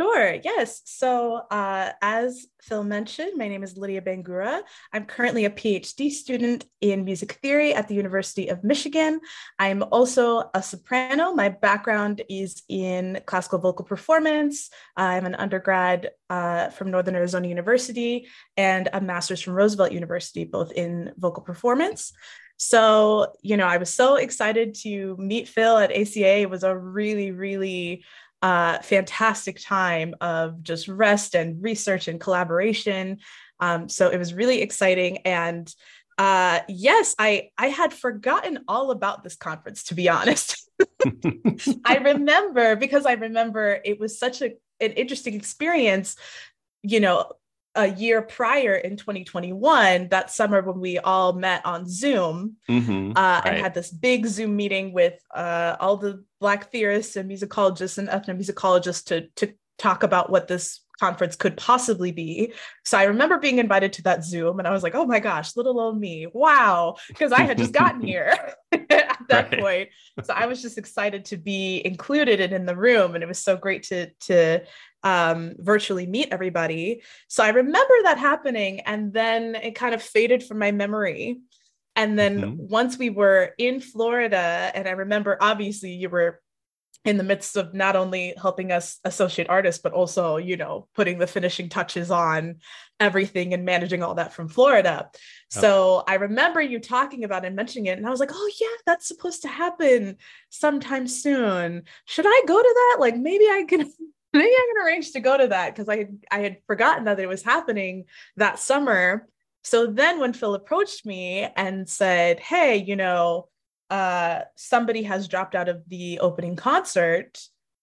Sure, 0.00 0.34
yes. 0.44 0.80
So, 0.84 1.42
uh, 1.50 1.90
as 2.00 2.46
Phil 2.62 2.84
mentioned, 2.84 3.32
my 3.34 3.48
name 3.48 3.64
is 3.64 3.76
Lydia 3.76 4.00
Bangura. 4.00 4.60
I'm 4.92 5.06
currently 5.06 5.44
a 5.44 5.50
PhD 5.50 6.08
student 6.12 6.66
in 6.80 7.04
music 7.04 7.32
theory 7.42 7.74
at 7.74 7.88
the 7.88 7.96
University 7.96 8.46
of 8.46 8.62
Michigan. 8.62 9.20
I'm 9.58 9.82
also 9.90 10.50
a 10.54 10.62
soprano. 10.62 11.32
My 11.32 11.48
background 11.48 12.22
is 12.30 12.62
in 12.68 13.20
classical 13.26 13.58
vocal 13.58 13.84
performance. 13.84 14.70
I'm 14.96 15.26
an 15.26 15.34
undergrad 15.34 16.10
uh, 16.30 16.68
from 16.68 16.92
Northern 16.92 17.16
Arizona 17.16 17.48
University 17.48 18.28
and 18.56 18.88
a 18.92 19.00
master's 19.00 19.40
from 19.40 19.54
Roosevelt 19.54 19.90
University, 19.90 20.44
both 20.44 20.70
in 20.70 21.12
vocal 21.18 21.42
performance. 21.42 22.12
So, 22.58 23.32
you 23.40 23.56
know, 23.56 23.66
I 23.66 23.78
was 23.78 23.92
so 23.92 24.16
excited 24.16 24.74
to 24.82 25.16
meet 25.16 25.48
Phil 25.48 25.78
at 25.78 25.92
ACA. 25.92 26.40
It 26.40 26.50
was 26.50 26.64
a 26.64 26.76
really, 26.76 27.30
really 27.30 28.04
uh, 28.42 28.78
fantastic 28.80 29.60
time 29.60 30.14
of 30.20 30.62
just 30.62 30.88
rest 30.88 31.34
and 31.34 31.62
research 31.62 32.08
and 32.08 32.20
collaboration. 32.20 33.18
Um, 33.60 33.88
so 33.88 34.08
it 34.08 34.18
was 34.18 34.34
really 34.34 34.60
exciting. 34.60 35.18
And 35.18 35.72
uh, 36.18 36.60
yes, 36.68 37.14
I 37.18 37.50
I 37.56 37.68
had 37.68 37.94
forgotten 37.94 38.64
all 38.66 38.90
about 38.90 39.22
this 39.22 39.36
conference 39.36 39.84
to 39.84 39.94
be 39.94 40.08
honest. 40.08 40.68
I 41.84 41.96
remember 42.04 42.74
because 42.74 43.06
I 43.06 43.12
remember 43.12 43.80
it 43.84 44.00
was 44.00 44.18
such 44.18 44.42
a 44.42 44.52
an 44.80 44.92
interesting 44.92 45.34
experience. 45.34 46.16
You 46.82 47.00
know, 47.00 47.32
a 47.78 47.86
year 47.86 48.22
prior 48.22 48.74
in 48.74 48.96
2021, 48.96 50.08
that 50.08 50.32
summer 50.32 50.60
when 50.62 50.80
we 50.80 50.98
all 50.98 51.32
met 51.32 51.64
on 51.64 51.88
Zoom 51.88 52.56
mm-hmm, 52.68 53.12
uh, 53.14 53.14
right. 53.14 53.42
and 53.46 53.56
had 53.58 53.72
this 53.72 53.90
big 53.90 54.26
Zoom 54.26 54.56
meeting 54.56 54.92
with 54.92 55.14
uh, 55.32 55.76
all 55.78 55.96
the 55.96 56.24
Black 56.40 56.72
theorists 56.72 57.14
and 57.14 57.30
musicologists 57.30 57.96
and 57.96 58.08
ethnomusicologists 58.08 59.04
to, 59.06 59.28
to 59.36 59.54
talk 59.78 60.02
about 60.02 60.28
what 60.28 60.48
this 60.48 60.80
conference 60.98 61.36
could 61.36 61.56
possibly 61.56 62.10
be. 62.10 62.52
So 62.84 62.98
I 62.98 63.04
remember 63.04 63.38
being 63.38 63.58
invited 63.58 63.92
to 63.94 64.02
that 64.02 64.24
Zoom 64.24 64.58
and 64.58 64.66
I 64.66 64.72
was 64.72 64.82
like, 64.82 64.96
oh 64.96 65.06
my 65.06 65.20
gosh, 65.20 65.56
little 65.56 65.78
old 65.78 65.98
me. 66.00 66.26
Wow. 66.32 66.96
Because 67.06 67.32
I 67.32 67.42
had 67.42 67.58
just 67.58 67.72
gotten 67.72 68.00
here 68.06 68.36
at 68.72 69.18
that 69.28 69.52
right. 69.52 69.60
point. 69.60 69.88
So 70.24 70.34
I 70.34 70.46
was 70.46 70.60
just 70.60 70.78
excited 70.78 71.24
to 71.26 71.36
be 71.36 71.80
included 71.84 72.40
and 72.40 72.52
in 72.52 72.66
the 72.66 72.76
room. 72.76 73.14
And 73.14 73.22
it 73.22 73.28
was 73.28 73.38
so 73.38 73.56
great 73.56 73.84
to, 73.84 74.10
to 74.22 74.64
um, 75.02 75.54
virtually 75.58 76.06
meet 76.06 76.28
everybody. 76.30 77.02
So 77.28 77.44
I 77.44 77.50
remember 77.50 77.94
that 78.04 78.18
happening. 78.18 78.80
And 78.80 79.12
then 79.12 79.54
it 79.54 79.74
kind 79.74 79.94
of 79.94 80.02
faded 80.02 80.42
from 80.42 80.58
my 80.58 80.72
memory. 80.72 81.38
And 81.96 82.18
then 82.18 82.40
mm-hmm. 82.40 82.66
once 82.68 82.98
we 82.98 83.10
were 83.10 83.54
in 83.58 83.80
Florida, 83.80 84.70
and 84.74 84.86
I 84.86 84.92
remember 84.92 85.36
obviously 85.40 85.92
you 85.92 86.08
were 86.08 86.40
in 87.04 87.16
the 87.16 87.24
midst 87.24 87.56
of 87.56 87.74
not 87.74 87.96
only 87.96 88.34
helping 88.40 88.72
us 88.72 88.98
associate 89.04 89.48
artists 89.48 89.80
but 89.80 89.92
also 89.92 90.36
you 90.36 90.56
know 90.56 90.88
putting 90.94 91.18
the 91.18 91.26
finishing 91.26 91.68
touches 91.68 92.10
on 92.10 92.56
everything 92.98 93.54
and 93.54 93.64
managing 93.64 94.02
all 94.02 94.14
that 94.14 94.32
from 94.32 94.48
florida 94.48 95.08
yep. 95.10 95.16
so 95.48 96.02
i 96.08 96.14
remember 96.14 96.60
you 96.60 96.80
talking 96.80 97.24
about 97.24 97.44
and 97.44 97.54
mentioning 97.54 97.86
it 97.86 97.96
and 97.96 98.06
i 98.06 98.10
was 98.10 98.20
like 98.20 98.32
oh 98.32 98.50
yeah 98.60 98.66
that's 98.84 99.06
supposed 99.06 99.42
to 99.42 99.48
happen 99.48 100.16
sometime 100.50 101.06
soon 101.06 101.82
should 102.04 102.26
i 102.26 102.42
go 102.46 102.60
to 102.60 102.74
that 102.74 102.96
like 103.00 103.16
maybe 103.16 103.44
i 103.44 103.64
can 103.66 103.90
maybe 104.32 104.46
i 104.46 104.72
can 104.72 104.86
arrange 104.86 105.12
to 105.12 105.20
go 105.20 105.36
to 105.36 105.48
that 105.48 105.74
because 105.74 105.88
i 105.88 106.06
i 106.30 106.40
had 106.40 106.58
forgotten 106.66 107.04
that 107.04 107.20
it 107.20 107.28
was 107.28 107.42
happening 107.42 108.04
that 108.36 108.58
summer 108.58 109.26
so 109.64 109.86
then 109.86 110.20
when 110.20 110.32
phil 110.32 110.54
approached 110.54 111.04
me 111.06 111.48
and 111.56 111.88
said 111.88 112.40
hey 112.40 112.76
you 112.76 112.96
know 112.96 113.48
uh, 113.90 114.40
somebody 114.54 115.02
has 115.04 115.28
dropped 115.28 115.54
out 115.54 115.68
of 115.68 115.82
the 115.88 116.20
opening 116.20 116.56
concert 116.56 117.40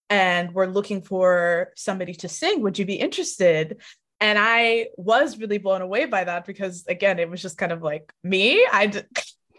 and 0.10 0.54
we're 0.54 0.68
looking 0.68 1.02
for 1.02 1.72
somebody 1.76 2.14
to 2.14 2.30
sing. 2.30 2.62
Would 2.62 2.78
you 2.78 2.86
be 2.86 2.96
interested? 2.96 3.82
And 4.20 4.38
I 4.40 4.88
was 4.98 5.38
really 5.38 5.58
blown 5.58 5.82
away 5.82 6.06
by 6.06 6.24
that 6.24 6.46
because, 6.46 6.86
again, 6.88 7.20
it 7.20 7.30
was 7.30 7.42
just 7.42 7.58
kind 7.58 7.72
of 7.72 7.82
like 7.82 8.14
me. 8.24 8.66
I, 8.72 8.88
d- 8.88 9.02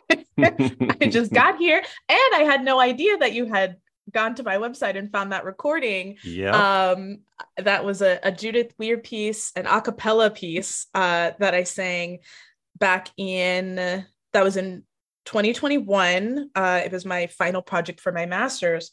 I 0.38 1.08
just 1.08 1.32
got 1.32 1.58
here 1.58 1.82
and 2.08 2.34
I 2.34 2.42
had 2.44 2.64
no 2.64 2.80
idea 2.80 3.18
that 3.18 3.32
you 3.32 3.46
had 3.46 3.76
gone 4.12 4.34
to 4.36 4.42
my 4.42 4.56
website 4.56 4.96
and 4.96 5.10
found 5.10 5.32
that 5.32 5.44
recording. 5.44 6.16
Yeah. 6.22 6.90
Um, 6.90 7.20
that 7.56 7.84
was 7.84 8.02
a, 8.02 8.18
a 8.22 8.32
Judith 8.32 8.72
Weir 8.78 8.98
piece, 8.98 9.52
an 9.56 9.66
a 9.66 9.80
cappella 9.80 10.30
piece 10.30 10.86
uh, 10.94 11.32
that 11.38 11.54
I 11.54 11.64
sang 11.64 12.20
back 12.78 13.08
in, 13.16 13.76
that 14.32 14.44
was 14.44 14.56
in 14.56 14.84
2021 15.26 16.50
uh, 16.54 16.80
it 16.84 16.92
was 16.92 17.04
my 17.04 17.26
final 17.26 17.60
project 17.60 18.00
for 18.00 18.12
my 18.12 18.26
master's 18.26 18.92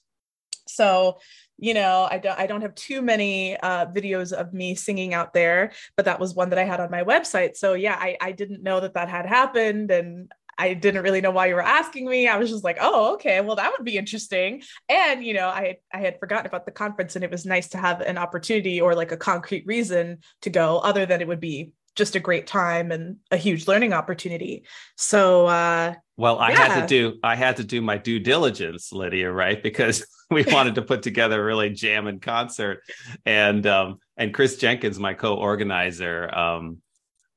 so 0.67 1.19
you 1.57 1.73
know 1.73 2.07
i 2.09 2.17
don't 2.17 2.39
i 2.39 2.47
don't 2.47 2.61
have 2.61 2.73
too 2.75 3.01
many 3.01 3.55
uh, 3.57 3.85
videos 3.85 4.33
of 4.33 4.53
me 4.53 4.73
singing 4.73 5.13
out 5.13 5.33
there 5.33 5.71
but 5.95 6.05
that 6.05 6.19
was 6.19 6.33
one 6.33 6.49
that 6.49 6.59
i 6.59 6.63
had 6.63 6.79
on 6.79 6.89
my 6.89 7.03
website 7.03 7.55
so 7.55 7.73
yeah 7.73 7.95
i, 7.99 8.17
I 8.19 8.31
didn't 8.31 8.63
know 8.63 8.79
that 8.79 8.95
that 8.95 9.09
had 9.09 9.25
happened 9.25 9.91
and 9.91 10.31
I 10.57 10.73
didn't 10.73 11.03
really 11.03 11.21
know 11.21 11.31
why 11.31 11.47
you 11.47 11.55
were 11.55 11.61
asking 11.61 12.07
me. 12.07 12.27
I 12.27 12.37
was 12.37 12.49
just 12.49 12.63
like, 12.63 12.77
oh, 12.79 13.13
okay, 13.15 13.41
well, 13.41 13.55
that 13.55 13.71
would 13.71 13.85
be 13.85 13.97
interesting. 13.97 14.61
And 14.89 15.23
you 15.23 15.33
know, 15.33 15.47
I 15.47 15.77
I 15.93 15.99
had 15.99 16.19
forgotten 16.19 16.45
about 16.45 16.65
the 16.65 16.71
conference, 16.71 17.15
and 17.15 17.23
it 17.23 17.31
was 17.31 17.45
nice 17.45 17.69
to 17.69 17.77
have 17.77 18.01
an 18.01 18.17
opportunity 18.17 18.79
or 18.81 18.95
like 18.95 19.11
a 19.11 19.17
concrete 19.17 19.65
reason 19.65 20.19
to 20.41 20.49
go, 20.49 20.79
other 20.79 21.05
than 21.05 21.21
it 21.21 21.27
would 21.27 21.39
be 21.39 21.71
just 21.95 22.15
a 22.15 22.19
great 22.19 22.47
time 22.47 22.91
and 22.91 23.17
a 23.31 23.37
huge 23.37 23.67
learning 23.67 23.93
opportunity. 23.93 24.63
So 24.97 25.47
uh 25.47 25.93
well, 26.15 26.37
I 26.39 26.51
yeah. 26.51 26.67
had 26.67 26.81
to 26.81 26.87
do 26.87 27.19
I 27.23 27.35
had 27.35 27.57
to 27.57 27.63
do 27.63 27.81
my 27.81 27.97
due 27.97 28.19
diligence, 28.19 28.91
Lydia, 28.91 29.31
right? 29.31 29.61
Because 29.61 30.05
we 30.31 30.43
wanted 30.43 30.75
to 30.75 30.81
put 30.81 31.03
together 31.03 31.41
a 31.41 31.45
really 31.45 31.69
jamming 31.69 32.19
concert. 32.19 32.81
And 33.25 33.65
um 33.67 33.99
and 34.17 34.33
Chris 34.33 34.57
Jenkins, 34.57 34.99
my 34.99 35.13
co-organizer, 35.13 36.33
um, 36.35 36.77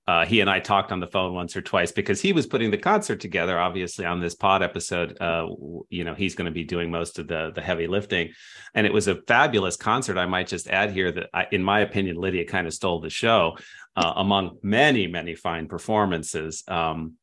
uh, 0.08 0.24
he 0.24 0.40
and 0.40 0.48
I 0.48 0.60
talked 0.60 0.92
on 0.92 1.00
the 1.00 1.06
phone 1.06 1.34
once 1.34 1.56
or 1.56 1.62
twice 1.62 1.90
because 1.90 2.20
he 2.20 2.32
was 2.32 2.46
putting 2.46 2.70
the 2.70 2.78
concert 2.78 3.18
together. 3.18 3.58
Obviously, 3.58 4.04
on 4.04 4.20
this 4.20 4.36
pod 4.36 4.62
episode, 4.62 5.16
uh, 5.20 5.46
you 5.88 6.04
know, 6.04 6.14
he's 6.14 6.36
going 6.36 6.46
to 6.46 6.52
be 6.52 6.64
doing 6.64 6.90
most 6.90 7.18
of 7.18 7.26
the 7.26 7.50
the 7.54 7.60
heavy 7.60 7.88
lifting, 7.88 8.30
and 8.74 8.86
it 8.86 8.92
was 8.92 9.08
a 9.08 9.20
fabulous 9.22 9.76
concert. 9.76 10.16
I 10.16 10.26
might 10.26 10.46
just 10.46 10.68
add 10.68 10.92
here 10.92 11.10
that, 11.10 11.30
I, 11.34 11.46
in 11.50 11.62
my 11.62 11.80
opinion, 11.80 12.16
Lydia 12.16 12.44
kind 12.44 12.68
of 12.68 12.74
stole 12.74 13.00
the 13.00 13.10
show 13.10 13.56
uh, 13.96 14.12
among 14.16 14.58
many, 14.62 15.08
many 15.08 15.34
fine 15.34 15.66
performances. 15.66 16.62
Um, 16.68 17.14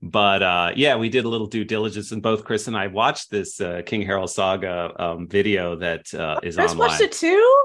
but 0.00 0.42
uh, 0.42 0.72
yeah, 0.76 0.94
we 0.94 1.08
did 1.08 1.24
a 1.24 1.28
little 1.28 1.48
due 1.48 1.64
diligence, 1.64 2.12
and 2.12 2.22
both 2.22 2.44
Chris 2.44 2.68
and 2.68 2.76
I 2.76 2.86
watched 2.86 3.32
this 3.32 3.60
uh, 3.60 3.82
King 3.84 4.02
Harald 4.02 4.30
Saga 4.30 4.92
um, 4.96 5.26
video 5.26 5.74
that 5.76 6.14
uh, 6.14 6.38
is 6.44 6.54
Chris 6.54 6.70
online. 6.70 6.88
watched 6.88 7.00
it 7.00 7.10
too. 7.10 7.64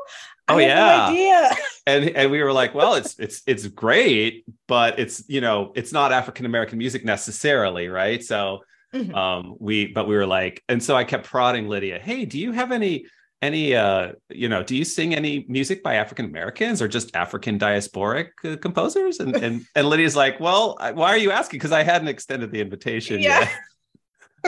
Oh 0.50 0.58
yeah, 0.58 1.10
no 1.12 1.52
and 1.88 2.10
and 2.10 2.32
we 2.32 2.44
were 2.44 2.54
like, 2.54 2.76
well, 2.76 2.96
it's 2.96 3.18
it's 3.20 3.42
it's 3.48 3.68
great, 3.68 4.46
but 4.68 5.00
it's 5.00 5.24
you 5.28 5.42
know 5.42 5.72
it's 5.76 5.92
not 5.94 6.12
African 6.12 6.46
American 6.46 6.78
music 6.78 7.06
necessarily, 7.06 7.88
right? 7.88 8.24
So 8.24 8.64
mm-hmm. 8.94 9.16
um, 9.16 9.56
we 9.60 9.88
but 9.88 10.08
we 10.08 10.16
were 10.16 10.28
like, 10.28 10.64
and 10.68 10.84
so 10.84 10.96
I 10.96 11.04
kept 11.04 11.26
prodding 11.26 11.68
Lydia, 11.68 12.00
hey, 12.00 12.26
do 12.26 12.40
you 12.40 12.52
have 12.52 12.72
any 12.72 13.06
any 13.44 13.76
uh 13.76 14.14
you 14.30 14.48
know 14.48 14.64
do 14.64 14.74
you 14.74 14.86
sing 14.86 15.14
any 15.14 15.46
music 15.50 15.84
by 15.84 15.96
african 15.96 16.24
americans 16.24 16.82
or 16.82 16.88
just 16.88 17.14
african 17.14 17.60
diasporic 17.60 18.30
uh, 18.46 18.56
composers 18.56 19.20
and, 19.20 19.36
and 19.36 19.66
and 19.76 19.90
lydia's 19.90 20.16
like 20.16 20.40
well 20.40 20.78
why 20.94 21.10
are 21.10 21.18
you 21.18 21.30
asking 21.30 21.58
because 21.58 21.74
i 21.74 21.84
hadn't 21.84 22.08
extended 22.08 22.52
the 22.54 22.62
invitation 22.62 23.20
yeah. 23.20 23.42
yet 23.42 23.52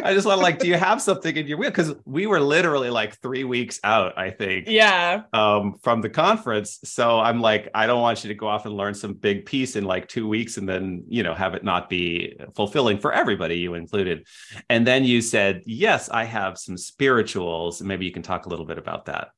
I 0.04 0.14
just 0.14 0.28
want 0.28 0.40
to 0.40 0.44
like, 0.44 0.60
do 0.60 0.68
you 0.68 0.76
have 0.76 1.02
something 1.02 1.36
in 1.36 1.48
your 1.48 1.58
wheel? 1.58 1.70
Because 1.70 1.96
we 2.06 2.28
were 2.28 2.40
literally 2.40 2.90
like 2.90 3.20
three 3.22 3.44
weeks 3.44 3.80
out, 3.84 4.18
I 4.18 4.30
think. 4.30 4.68
Yeah. 4.68 5.24
Um, 5.34 5.76
from 5.84 6.02
the 6.02 6.10
conference. 6.10 6.80
So 6.84 7.20
I'm 7.20 7.40
like, 7.42 7.70
I 7.74 7.88
don't 7.88 8.02
want 8.02 8.24
you 8.24 8.28
to 8.28 8.34
go 8.34 8.48
off 8.48 8.66
and 8.66 8.76
learn 8.76 8.94
some 8.94 9.14
big 9.14 9.46
piece 9.46 9.76
in 9.76 9.86
like 9.86 10.08
two 10.08 10.28
weeks 10.28 10.58
and 10.58 10.68
then, 10.68 11.04
you 11.08 11.24
know, 11.24 11.34
have 11.34 11.54
it 11.54 11.64
not 11.64 11.90
be 11.90 12.38
fulfilling 12.56 13.00
for 13.00 13.14
everybody, 13.14 13.58
you 13.58 13.74
included. 13.74 14.28
And 14.70 14.86
then 14.86 15.04
you 15.04 15.22
said, 15.22 15.64
Yes, 15.66 16.10
I 16.10 16.26
have 16.26 16.58
some 16.58 16.78
spirituals. 16.78 17.82
Maybe 17.82 18.06
you 18.06 18.12
can 18.12 18.24
talk 18.24 18.46
a 18.46 18.50
little 18.50 18.66
bit 18.66 18.78
about 18.78 19.06
that. 19.06 19.30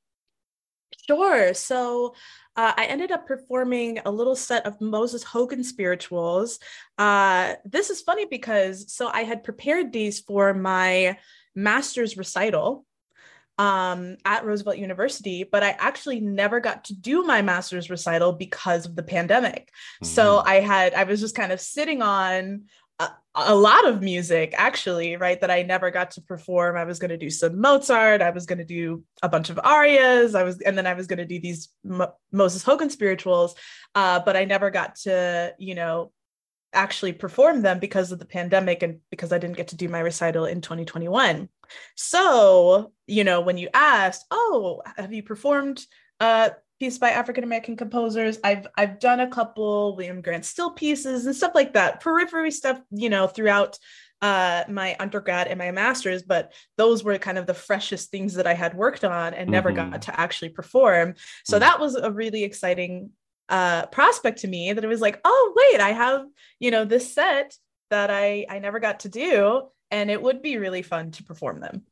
Sure. 1.08 1.54
So 1.54 2.16
uh, 2.58 2.74
I 2.76 2.86
ended 2.86 3.12
up 3.12 3.28
performing 3.28 4.00
a 4.04 4.12
little 4.12 4.36
set 4.36 4.66
of 4.66 4.82
Moses 4.82 5.24
Hogan 5.24 5.64
spirituals. 5.64 6.60
Uh, 6.98 7.54
this 7.64 7.92
is 7.92 8.02
funny 8.02 8.26
because 8.26 8.92
so 8.92 9.08
I 9.08 9.22
had 9.22 9.44
prepared 9.44 9.94
these 9.94 10.20
for 10.20 10.56
my 10.56 11.18
master's 11.54 12.18
recital 12.18 12.84
um, 13.60 14.18
at 14.26 14.44
Roosevelt 14.44 14.78
University, 14.78 15.44
but 15.44 15.64
I 15.64 15.76
actually 15.78 16.20
never 16.20 16.60
got 16.60 16.86
to 16.86 16.96
do 16.96 17.24
my 17.24 17.44
master's 17.44 17.90
recital 17.92 18.34
because 18.34 18.88
of 18.88 18.96
the 18.96 19.04
pandemic. 19.04 19.72
Mm-hmm. 20.02 20.06
So 20.06 20.40
I 20.40 20.56
had, 20.56 20.96
I 20.96 21.04
was 21.04 21.20
just 21.20 21.36
kind 21.36 21.52
of 21.52 21.62
sitting 21.62 22.02
on 22.02 22.64
a, 23.38 23.56
lot 23.56 23.88
of 23.88 24.02
music 24.02 24.54
actually 24.58 25.16
right 25.16 25.40
that 25.42 25.52
i 25.52 25.62
never 25.62 25.92
got 25.92 26.12
to 26.12 26.22
perform. 26.22 26.76
I 26.76 26.84
was 26.86 27.00
going 27.00 27.10
to 27.10 27.18
do 27.18 27.30
some 27.30 27.62
mozart 27.62 28.22
i 28.22 28.32
was 28.32 28.46
going 28.46 28.58
to 28.58 28.66
do 28.66 29.04
a 29.22 29.30
bunch 29.30 29.50
of 29.50 29.60
arias 29.64 30.36
i 30.36 30.44
was 30.44 30.60
and 30.62 30.78
then 30.78 30.88
i 30.88 30.94
was 30.94 31.08
going 31.08 31.20
to 31.20 31.26
do 31.26 31.40
these 31.40 31.70
Mo- 31.84 32.14
moses 32.32 32.64
hogan 32.64 32.90
spirituals 32.90 33.56
uh, 33.96 34.20
but 34.26 34.36
i 34.36 34.46
never 34.46 34.72
got 34.72 34.96
to 34.98 35.54
you 35.58 35.76
know 35.76 36.12
actually 36.74 37.14
perform 37.14 37.62
them 37.62 37.80
because 37.80 38.12
of 38.12 38.20
the 38.20 38.26
pandemic 38.26 38.84
and 38.84 39.00
because 39.10 39.32
i 39.32 39.38
didn't 39.38 39.58
get 39.58 39.70
to 39.70 39.78
do 39.78 39.88
my 39.88 40.00
recital 40.00 40.46
in 40.46 40.62
2021 40.62 41.48
so 41.96 42.92
you 43.06 43.24
know 43.24 43.42
when 43.42 43.58
you 43.58 43.70
asked 43.74 44.26
oh 44.32 44.82
have 44.98 45.14
you 45.14 45.24
performed 45.24 45.86
uh 46.20 46.50
piece 46.80 46.98
by 46.98 47.12
African 47.12 47.44
American 47.44 47.76
composers. 47.76 48.40
I've 48.44 48.68
I've 48.76 49.00
done 49.00 49.20
a 49.20 49.30
couple 49.30 49.96
William 49.96 50.22
Grant 50.22 50.46
Still 50.46 50.72
pieces 50.72 51.26
and 51.26 51.36
stuff 51.36 51.54
like 51.56 51.74
that, 51.74 52.00
periphery 52.02 52.52
stuff, 52.52 52.80
you 52.92 53.10
know, 53.10 53.28
throughout 53.28 53.78
uh, 54.22 54.64
my 54.68 54.96
undergrad 55.00 55.48
and 55.48 55.60
my 55.60 55.72
master's, 55.72 56.24
but 56.24 56.54
those 56.76 57.04
were 57.04 57.18
kind 57.18 57.38
of 57.38 57.46
the 57.46 57.54
freshest 57.54 58.10
things 58.10 58.34
that 58.36 58.48
I 58.48 58.54
had 58.54 58.74
worked 58.74 59.04
on 59.04 59.34
and 59.34 59.50
never 59.50 59.72
mm-hmm. 59.72 59.92
got 59.92 60.04
to 60.04 60.20
actually 60.20 60.50
perform. 60.50 61.14
So 61.46 61.56
mm-hmm. 61.56 61.62
that 61.62 61.80
was 61.80 61.96
a 61.96 62.12
really 62.12 62.44
exciting 62.44 63.12
uh, 63.50 63.86
prospect 63.88 64.40
to 64.40 64.48
me 64.48 64.74
that 64.74 64.84
it 64.84 64.88
was 64.88 65.02
like, 65.02 65.22
oh 65.24 65.54
wait, 65.56 65.82
I 65.82 65.92
have 65.92 66.26
you 66.60 66.72
know 66.72 66.86
this 66.86 67.14
set 67.14 67.56
that 67.90 68.10
I 68.10 68.46
I 68.50 68.60
never 68.60 68.80
got 68.80 69.02
to 69.02 69.10
do, 69.10 69.68
and 69.92 70.10
it 70.10 70.22
would 70.22 70.42
be 70.42 70.58
really 70.58 70.82
fun 70.82 71.12
to 71.12 71.24
perform 71.24 71.60
them. 71.60 71.84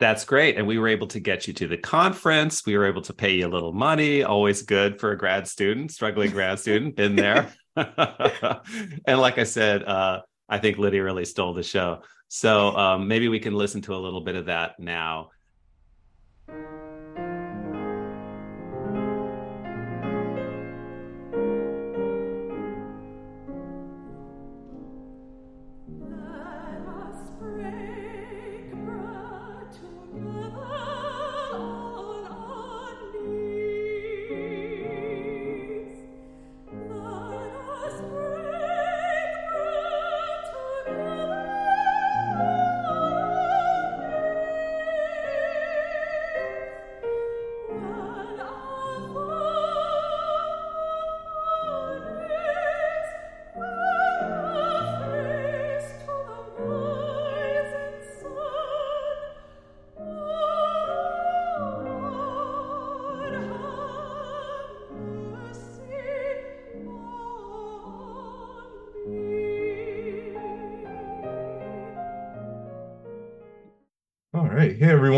That's 0.00 0.24
great. 0.24 0.56
And 0.56 0.66
we 0.66 0.78
were 0.78 0.88
able 0.88 1.06
to 1.08 1.20
get 1.20 1.46
you 1.46 1.52
to 1.52 1.68
the 1.68 1.76
conference. 1.76 2.64
We 2.64 2.76
were 2.76 2.86
able 2.86 3.02
to 3.02 3.12
pay 3.12 3.34
you 3.34 3.46
a 3.46 3.52
little 3.52 3.74
money. 3.74 4.24
Always 4.24 4.62
good 4.62 4.98
for 4.98 5.12
a 5.12 5.18
grad 5.18 5.46
student, 5.46 5.92
struggling 5.92 6.30
grad 6.30 6.58
student, 6.58 6.96
been 6.96 7.16
there. 7.16 7.52
and 7.76 9.20
like 9.20 9.36
I 9.36 9.44
said, 9.44 9.84
uh, 9.84 10.22
I 10.48 10.58
think 10.58 10.78
Lydia 10.78 11.04
really 11.04 11.26
stole 11.26 11.52
the 11.52 11.62
show. 11.62 12.02
So 12.28 12.74
um, 12.76 13.08
maybe 13.08 13.28
we 13.28 13.40
can 13.40 13.54
listen 13.54 13.82
to 13.82 13.94
a 13.94 13.98
little 13.98 14.22
bit 14.22 14.36
of 14.36 14.46
that 14.46 14.80
now. 14.80 15.30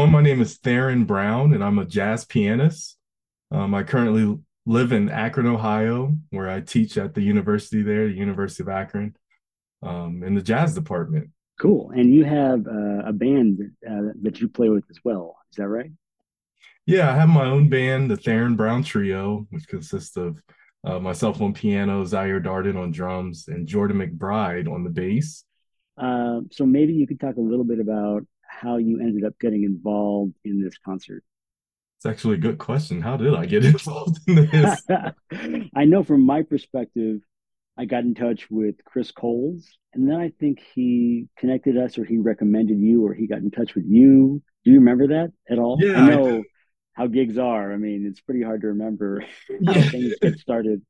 Everyone. 0.03 0.25
My 0.25 0.29
name 0.29 0.43
is 0.43 0.57
Theron 0.57 1.05
Brown, 1.05 1.55
and 1.55 1.63
I'm 1.63 1.79
a 1.79 1.85
jazz 1.85 2.25
pianist. 2.25 2.99
Um, 3.53 3.73
I 3.73 3.85
currently 3.85 4.37
live 4.67 4.91
in 4.91 5.09
Akron, 5.09 5.47
Ohio, 5.47 6.17
where 6.31 6.51
I 6.51 6.61
teach 6.61 6.99
at 6.99 7.15
the 7.15 7.21
university 7.21 7.83
there, 7.83 8.09
the 8.09 8.15
University 8.15 8.65
of 8.65 8.69
Akron, 8.69 9.15
um, 9.81 10.25
in 10.25 10.35
the 10.35 10.43
jazz 10.43 10.75
department. 10.75 11.31
Cool. 11.61 11.93
And 11.93 12.13
you 12.13 12.25
have 12.25 12.67
uh, 12.67 13.07
a 13.07 13.13
band 13.13 13.61
uh, 13.89 14.11
that 14.23 14.41
you 14.41 14.49
play 14.49 14.71
with 14.71 14.83
as 14.91 14.99
well. 15.05 15.37
Is 15.53 15.59
that 15.59 15.69
right? 15.69 15.93
Yeah, 16.85 17.09
I 17.09 17.15
have 17.15 17.29
my 17.29 17.45
own 17.45 17.69
band, 17.69 18.11
the 18.11 18.17
Theron 18.17 18.57
Brown 18.57 18.83
Trio, 18.83 19.47
which 19.51 19.69
consists 19.69 20.17
of 20.17 20.43
uh, 20.83 20.99
myself 20.99 21.41
on 21.41 21.53
piano, 21.53 22.05
Zaire 22.05 22.41
Darden 22.41 22.77
on 22.77 22.91
drums, 22.91 23.47
and 23.47 23.69
Jordan 23.69 23.99
McBride 23.99 24.69
on 24.69 24.83
the 24.83 24.91
bass. 24.91 25.45
Uh, 25.97 26.41
so 26.51 26.67
maybe 26.67 26.93
you 26.93 27.07
could 27.07 27.21
talk 27.21 27.37
a 27.37 27.41
little 27.41 27.65
bit 27.65 27.79
about 27.79 28.27
how 28.61 28.77
you 28.77 29.01
ended 29.01 29.25
up 29.25 29.39
getting 29.41 29.65
involved 29.65 30.35
in 30.45 30.63
this 30.63 30.75
concert. 30.85 31.25
It's 31.99 32.07
actually 32.07 32.35
a 32.35 32.39
good 32.39 32.59
question. 32.59 33.01
How 33.01 33.17
did 33.17 33.35
I 33.35 33.47
get 33.47 33.65
involved 33.65 34.19
in 34.27 34.49
this? 34.51 34.83
I 35.77 35.85
know 35.85 36.03
from 36.03 36.27
my 36.27 36.43
perspective, 36.43 37.21
I 37.79 37.87
got 37.87 38.05
in 38.05 38.15
touch 38.15 38.51
with 38.51 38.77
Chris 38.85 39.11
Coles, 39.11 39.67
and 39.95 40.09
then 40.09 40.17
I 40.17 40.33
think 40.39 40.61
he 40.75 41.29
connected 41.39 41.79
us, 41.79 41.97
or 41.99 42.05
he 42.05 42.19
recommended 42.19 42.79
you, 42.79 43.07
or 43.07 43.15
he 43.15 43.27
got 43.27 43.39
in 43.39 43.51
touch 43.51 43.75
with 43.75 43.85
you. 43.87 44.43
Do 44.65 44.71
you 44.71 44.79
remember 44.79 45.09
that 45.09 45.33
at 45.51 45.59
all? 45.59 45.79
Yeah, 45.81 46.03
I 46.03 46.11
know 46.11 46.39
I 46.39 46.43
how 46.95 47.07
gigs 47.07 47.39
are. 47.39 47.73
I 47.73 47.77
mean, 47.77 48.07
it's 48.07 48.21
pretty 48.21 48.43
hard 48.43 48.61
to 48.63 48.69
remember 48.69 49.25
how 49.67 49.73
yeah. 49.73 49.89
things 49.89 50.15
get 50.21 50.39
started. 50.39 50.83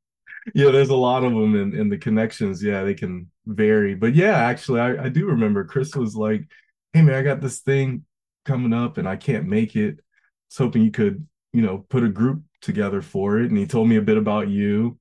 Yeah, 0.54 0.70
there's 0.70 0.88
a 0.88 0.96
lot 0.96 1.22
of 1.22 1.32
them, 1.32 1.54
and, 1.54 1.72
and 1.72 1.92
the 1.92 1.98
connections, 1.98 2.62
yeah, 2.62 2.82
they 2.82 2.94
can 2.94 3.30
vary. 3.46 3.94
But 3.94 4.14
yeah, 4.14 4.36
actually, 4.36 4.80
I, 4.80 5.04
I 5.04 5.08
do 5.08 5.26
remember 5.26 5.64
Chris 5.64 5.94
was 5.94 6.16
like, 6.16 6.48
"Hey 6.92 7.02
man, 7.02 7.14
I 7.14 7.22
got 7.22 7.40
this 7.40 7.60
thing 7.60 8.04
coming 8.44 8.72
up, 8.72 8.98
and 8.98 9.08
I 9.08 9.16
can't 9.16 9.48
make 9.48 9.76
it. 9.76 9.98
I 9.98 10.02
was 10.48 10.58
hoping 10.58 10.82
you 10.82 10.90
could, 10.90 11.26
you 11.52 11.62
know, 11.62 11.84
put 11.88 12.04
a 12.04 12.08
group 12.08 12.42
together 12.60 13.02
for 13.02 13.38
it." 13.40 13.50
And 13.50 13.58
he 13.58 13.66
told 13.66 13.88
me 13.88 13.96
a 13.96 14.02
bit 14.02 14.18
about 14.18 14.48
you, 14.48 14.98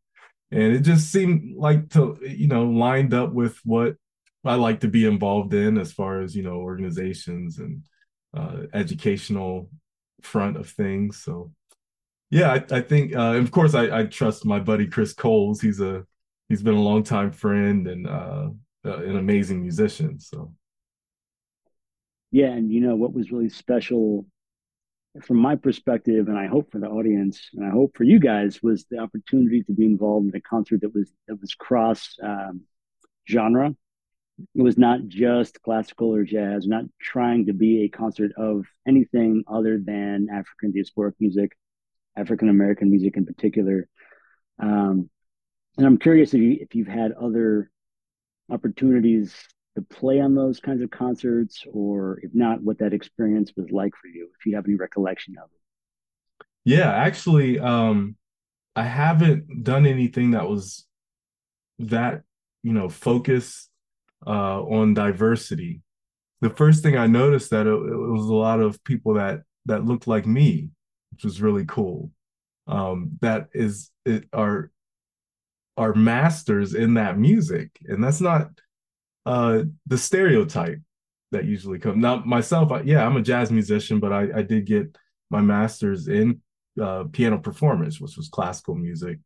and 0.51 0.73
it 0.73 0.81
just 0.81 1.11
seemed 1.11 1.55
like 1.57 1.89
to, 1.91 2.17
you 2.21 2.47
know, 2.47 2.65
lined 2.65 3.13
up 3.13 3.33
with 3.33 3.57
what 3.63 3.95
I 4.43 4.55
like 4.55 4.81
to 4.81 4.87
be 4.87 5.05
involved 5.05 5.53
in 5.53 5.77
as 5.77 5.91
far 5.91 6.21
as 6.21 6.35
you 6.35 6.43
know, 6.43 6.55
organizations 6.55 7.59
and 7.59 7.83
uh, 8.35 8.63
educational 8.73 9.69
front 10.21 10.57
of 10.57 10.69
things. 10.69 11.21
So 11.23 11.51
yeah, 12.29 12.53
I, 12.53 12.77
I 12.77 12.81
think, 12.81 13.15
uh, 13.15 13.33
of 13.33 13.51
course, 13.51 13.75
I, 13.75 13.99
I, 13.99 14.05
trust 14.05 14.45
my 14.45 14.59
buddy 14.59 14.87
Chris 14.87 15.13
Coles. 15.13 15.59
He's 15.59 15.81
a 15.81 16.05
he's 16.47 16.63
been 16.63 16.75
a 16.75 16.81
long 16.81 17.03
time 17.03 17.31
friend 17.31 17.87
and 17.87 18.07
uh, 18.07 18.49
uh, 18.85 18.97
an 18.97 19.17
amazing 19.17 19.61
musician. 19.61 20.19
So 20.19 20.53
yeah, 22.31 22.47
and 22.47 22.71
you 22.71 22.81
know 22.81 22.95
what 22.95 23.13
was 23.13 23.31
really 23.31 23.49
special 23.49 24.25
from 25.23 25.37
my 25.37 25.55
perspective, 25.55 26.29
and 26.29 26.37
I 26.37 26.47
hope 26.47 26.71
for 26.71 26.79
the 26.79 26.87
audience, 26.87 27.49
and 27.53 27.65
I 27.65 27.69
hope 27.69 27.97
for 27.97 28.03
you 28.05 28.19
guys, 28.19 28.63
was 28.63 28.85
the 28.89 28.99
opportunity 28.99 29.63
to 29.63 29.73
be 29.73 29.85
involved 29.85 30.29
in 30.29 30.35
a 30.35 30.41
concert 30.41 30.81
that 30.81 30.93
was 30.93 31.11
that 31.27 31.39
was 31.39 31.53
cross 31.53 32.15
um, 32.23 32.61
genre 33.29 33.75
it 34.55 34.61
was 34.61 34.77
not 34.77 35.07
just 35.07 35.61
classical 35.61 36.13
or 36.13 36.23
jazz, 36.23 36.67
not 36.67 36.85
trying 36.99 37.45
to 37.45 37.53
be 37.53 37.83
a 37.83 37.89
concert 37.89 38.31
of 38.37 38.65
anything 38.87 39.43
other 39.47 39.79
than 39.83 40.27
African 40.31 40.73
diasporic 40.73 41.13
music, 41.19 41.51
African 42.15 42.49
American 42.49 42.89
music 42.89 43.17
in 43.17 43.25
particular. 43.25 43.87
Um, 44.59 45.09
and 45.77 45.85
I'm 45.85 45.97
curious 45.97 46.33
if 46.33 46.41
you 46.41 46.57
if 46.59 46.75
you've 46.75 46.87
had 46.87 47.13
other 47.13 47.71
opportunities 48.49 49.33
to 49.75 49.81
play 49.81 50.19
on 50.19 50.35
those 50.35 50.59
kinds 50.59 50.81
of 50.81 50.91
concerts, 50.91 51.63
or 51.71 52.19
if 52.23 52.31
not, 52.33 52.61
what 52.61 52.79
that 52.79 52.93
experience 52.93 53.51
was 53.55 53.71
like 53.71 53.93
for 53.95 54.07
you, 54.07 54.29
if 54.37 54.45
you 54.45 54.55
have 54.55 54.65
any 54.65 54.75
recollection 54.75 55.35
of 55.37 55.49
it. 55.51 56.45
Yeah, 56.65 56.91
actually, 56.91 57.59
um, 57.59 58.15
I 58.75 58.83
haven't 58.83 59.63
done 59.63 59.85
anything 59.85 60.31
that 60.31 60.47
was 60.47 60.85
that 61.79 62.23
you 62.63 62.73
know 62.73 62.89
focused 62.89 63.69
uh, 64.25 64.61
on 64.61 64.93
diversity, 64.93 65.81
the 66.41 66.49
first 66.49 66.83
thing 66.83 66.97
I 66.97 67.07
noticed 67.07 67.51
that 67.51 67.67
it, 67.67 67.73
it, 67.73 67.75
was 67.75 68.25
a 68.25 68.33
lot 68.33 68.59
of 68.59 68.83
people 68.83 69.13
that 69.13 69.41
that 69.65 69.85
looked 69.85 70.07
like 70.07 70.25
me, 70.25 70.69
which 71.11 71.23
was 71.23 71.41
really 71.41 71.65
cool. 71.65 72.11
Um, 72.67 73.17
that 73.21 73.47
is 73.53 73.91
it 74.05 74.25
are 74.33 74.71
are 75.77 75.93
masters 75.93 76.73
in 76.73 76.95
that 76.95 77.17
music, 77.17 77.77
and 77.87 78.03
that's 78.03 78.21
not 78.21 78.49
uh, 79.25 79.63
the 79.87 79.97
stereotype 79.97 80.79
that 81.31 81.45
usually 81.45 81.79
comes. 81.79 81.97
Now, 81.97 82.17
myself, 82.17 82.71
I, 82.71 82.81
yeah, 82.81 83.05
I'm 83.05 83.17
a 83.17 83.21
jazz 83.21 83.51
musician, 83.51 83.99
but 83.99 84.11
I, 84.11 84.27
I 84.35 84.41
did 84.41 84.65
get 84.65 84.95
my 85.29 85.41
master's 85.41 86.07
in 86.07 86.41
uh, 86.81 87.05
piano 87.11 87.37
performance, 87.37 88.01
which 88.01 88.17
was 88.17 88.29
classical 88.29 88.75
music. 88.75 89.19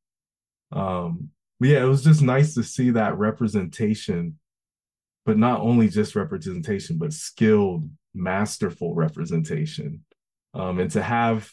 Um, 0.72 1.30
but 1.60 1.70
yeah, 1.70 1.84
it 1.84 1.88
was 1.88 2.04
just 2.04 2.22
nice 2.22 2.54
to 2.56 2.64
see 2.64 2.92
that 2.92 3.18
representation 3.18 4.38
but 5.26 5.38
not 5.38 5.62
only 5.62 5.90
just 5.90 6.16
representation, 6.16 6.98
but 6.98 7.12
skilled, 7.12 7.90
masterful 8.14 8.94
representation. 8.94 10.06
Um, 10.54 10.80
and 10.80 10.92
to 10.92 11.02
have 11.02 11.52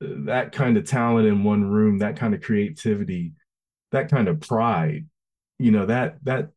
that 0.00 0.52
kind 0.52 0.76
of 0.76 0.86
talent 0.86 1.26
in 1.26 1.42
one 1.42 1.64
room, 1.64 1.98
that 1.98 2.16
kind 2.16 2.34
of 2.34 2.42
creativity, 2.42 3.32
that 3.92 4.10
kind 4.10 4.28
of 4.28 4.40
pride, 4.40 5.06
you 5.58 5.70
know, 5.70 5.86
that 5.86 6.18
that 6.24 6.50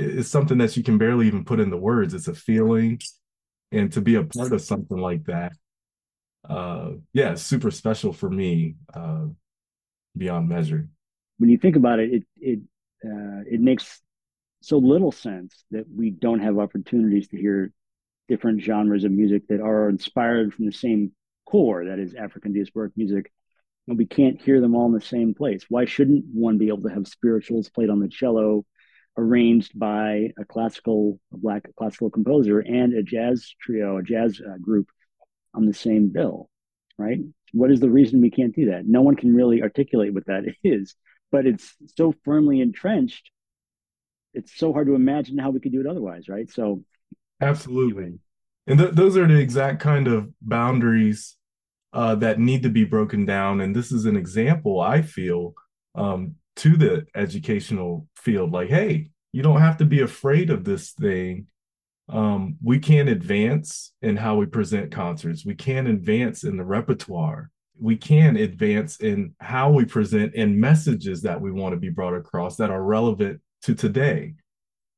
is 0.00 0.30
something 0.30 0.58
that 0.58 0.76
you 0.76 0.82
can 0.82 0.98
barely 0.98 1.26
even 1.26 1.44
put 1.44 1.60
into 1.60 1.76
words. 1.76 2.14
It's 2.14 2.28
a 2.28 2.34
feeling. 2.34 3.00
And 3.72 3.92
to 3.92 4.00
be 4.00 4.16
a 4.16 4.24
part 4.24 4.52
of 4.52 4.60
something 4.60 4.98
like 4.98 5.24
that, 5.26 5.52
uh, 6.48 6.92
yeah, 7.12 7.34
super 7.34 7.70
special 7.70 8.12
for 8.12 8.28
me, 8.28 8.76
uh, 8.92 9.26
beyond 10.16 10.48
measure. 10.48 10.88
When 11.38 11.50
you 11.50 11.58
think 11.58 11.76
about 11.76 12.00
it, 12.00 12.12
it 12.12 12.24
it 12.40 12.58
uh, 13.04 13.42
it 13.48 13.60
makes 13.60 14.00
so 14.60 14.78
little 14.78 15.12
sense 15.12 15.64
that 15.70 15.86
we 15.94 16.10
don't 16.10 16.40
have 16.40 16.58
opportunities 16.58 17.28
to 17.28 17.36
hear 17.36 17.72
different 18.28 18.60
genres 18.60 19.04
of 19.04 19.12
music 19.12 19.46
that 19.48 19.60
are 19.60 19.88
inspired 19.88 20.52
from 20.52 20.66
the 20.66 20.72
same 20.72 21.12
core 21.46 21.86
that 21.86 21.98
is 21.98 22.14
African 22.14 22.52
diasporic 22.52 22.92
music. 22.96 23.32
And 23.88 23.96
we 23.96 24.06
can't 24.06 24.40
hear 24.40 24.60
them 24.60 24.74
all 24.74 24.86
in 24.86 24.92
the 24.92 25.00
same 25.00 25.34
place. 25.34 25.64
Why 25.68 25.84
shouldn't 25.84 26.24
one 26.32 26.58
be 26.58 26.68
able 26.68 26.82
to 26.82 26.94
have 26.94 27.08
spirituals 27.08 27.70
played 27.70 27.90
on 27.90 27.98
the 27.98 28.08
cello, 28.08 28.64
arranged 29.16 29.78
by 29.78 30.30
a 30.38 30.44
classical, 30.44 31.18
a 31.32 31.36
black 31.36 31.68
classical 31.76 32.10
composer, 32.10 32.60
and 32.60 32.94
a 32.94 33.02
jazz 33.02 33.54
trio, 33.60 33.98
a 33.98 34.02
jazz 34.02 34.40
uh, 34.40 34.56
group 34.58 34.88
on 35.54 35.66
the 35.66 35.74
same 35.74 36.08
bill? 36.08 36.48
Right? 36.98 37.20
What 37.52 37.70
is 37.70 37.80
the 37.80 37.90
reason 37.90 38.20
we 38.20 38.30
can't 38.30 38.54
do 38.54 38.66
that? 38.66 38.86
No 38.86 39.02
one 39.02 39.16
can 39.16 39.34
really 39.34 39.62
articulate 39.62 40.14
what 40.14 40.26
that 40.26 40.44
is, 40.64 40.94
but 41.32 41.46
it's 41.46 41.74
so 41.96 42.14
firmly 42.24 42.60
entrenched 42.60 43.30
it's 44.34 44.56
so 44.56 44.72
hard 44.72 44.86
to 44.86 44.94
imagine 44.94 45.38
how 45.38 45.50
we 45.50 45.60
could 45.60 45.72
do 45.72 45.80
it 45.80 45.86
otherwise, 45.86 46.28
right? 46.28 46.50
So, 46.50 46.82
absolutely, 47.40 48.18
and 48.66 48.78
th- 48.78 48.92
those 48.92 49.16
are 49.16 49.26
the 49.26 49.38
exact 49.38 49.80
kind 49.80 50.06
of 50.08 50.30
boundaries 50.40 51.36
uh, 51.92 52.14
that 52.16 52.38
need 52.38 52.62
to 52.62 52.68
be 52.68 52.84
broken 52.84 53.26
down. 53.26 53.60
And 53.60 53.74
this 53.74 53.90
is 53.90 54.04
an 54.04 54.16
example 54.16 54.80
I 54.80 55.02
feel 55.02 55.54
um, 55.94 56.36
to 56.60 56.76
the 56.76 57.06
educational 57.14 58.06
field. 58.16 58.52
Like, 58.52 58.68
hey, 58.68 59.10
you 59.32 59.42
don't 59.42 59.60
have 59.60 59.78
to 59.78 59.86
be 59.86 60.00
afraid 60.00 60.50
of 60.50 60.64
this 60.64 60.90
thing. 60.90 61.46
Um, 62.10 62.56
we 62.62 62.78
can 62.78 63.08
advance 63.08 63.92
in 64.02 64.16
how 64.16 64.36
we 64.36 64.44
present 64.46 64.92
concerts. 64.92 65.46
We 65.46 65.54
can 65.54 65.86
advance 65.86 66.44
in 66.44 66.58
the 66.58 66.64
repertoire. 66.64 67.50
We 67.78 67.96
can 67.96 68.36
advance 68.36 68.98
in 68.98 69.34
how 69.40 69.70
we 69.70 69.86
present 69.86 70.34
and 70.36 70.60
messages 70.60 71.22
that 71.22 71.40
we 71.40 71.50
want 71.50 71.72
to 71.72 71.80
be 71.80 71.88
brought 71.88 72.14
across 72.14 72.56
that 72.56 72.70
are 72.70 72.82
relevant 72.82 73.40
to 73.62 73.74
today 73.74 74.34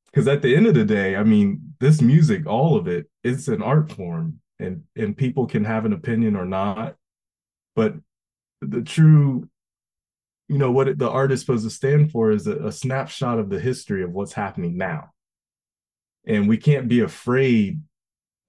because 0.05 0.27
at 0.27 0.41
the 0.41 0.55
end 0.55 0.67
of 0.67 0.73
the 0.73 0.85
day 0.85 1.15
i 1.15 1.23
mean 1.23 1.75
this 1.79 2.01
music 2.01 2.45
all 2.47 2.77
of 2.77 2.87
it 2.87 3.09
it's 3.23 3.47
an 3.47 3.61
art 3.61 3.91
form 3.91 4.39
and 4.59 4.83
and 4.95 5.17
people 5.17 5.45
can 5.45 5.65
have 5.65 5.85
an 5.85 5.91
opinion 5.91 6.35
or 6.35 6.45
not 6.45 6.95
but 7.75 7.93
the 8.61 8.81
true 8.81 9.49
you 10.53 10.59
know 10.59 10.71
what 10.71 10.99
the 10.99 11.09
art 11.09 11.31
is 11.31 11.39
supposed 11.39 11.63
to 11.63 11.71
stand 11.71 12.11
for 12.11 12.29
is 12.29 12.45
a, 12.45 12.67
a 12.67 12.71
snapshot 12.71 13.39
of 13.39 13.49
the 13.49 13.59
history 13.59 14.03
of 14.03 14.11
what's 14.11 14.33
happening 14.33 14.77
now. 14.77 15.09
And 16.27 16.47
we 16.47 16.57
can't 16.57 16.87
be 16.87 16.99
afraid 16.99 17.81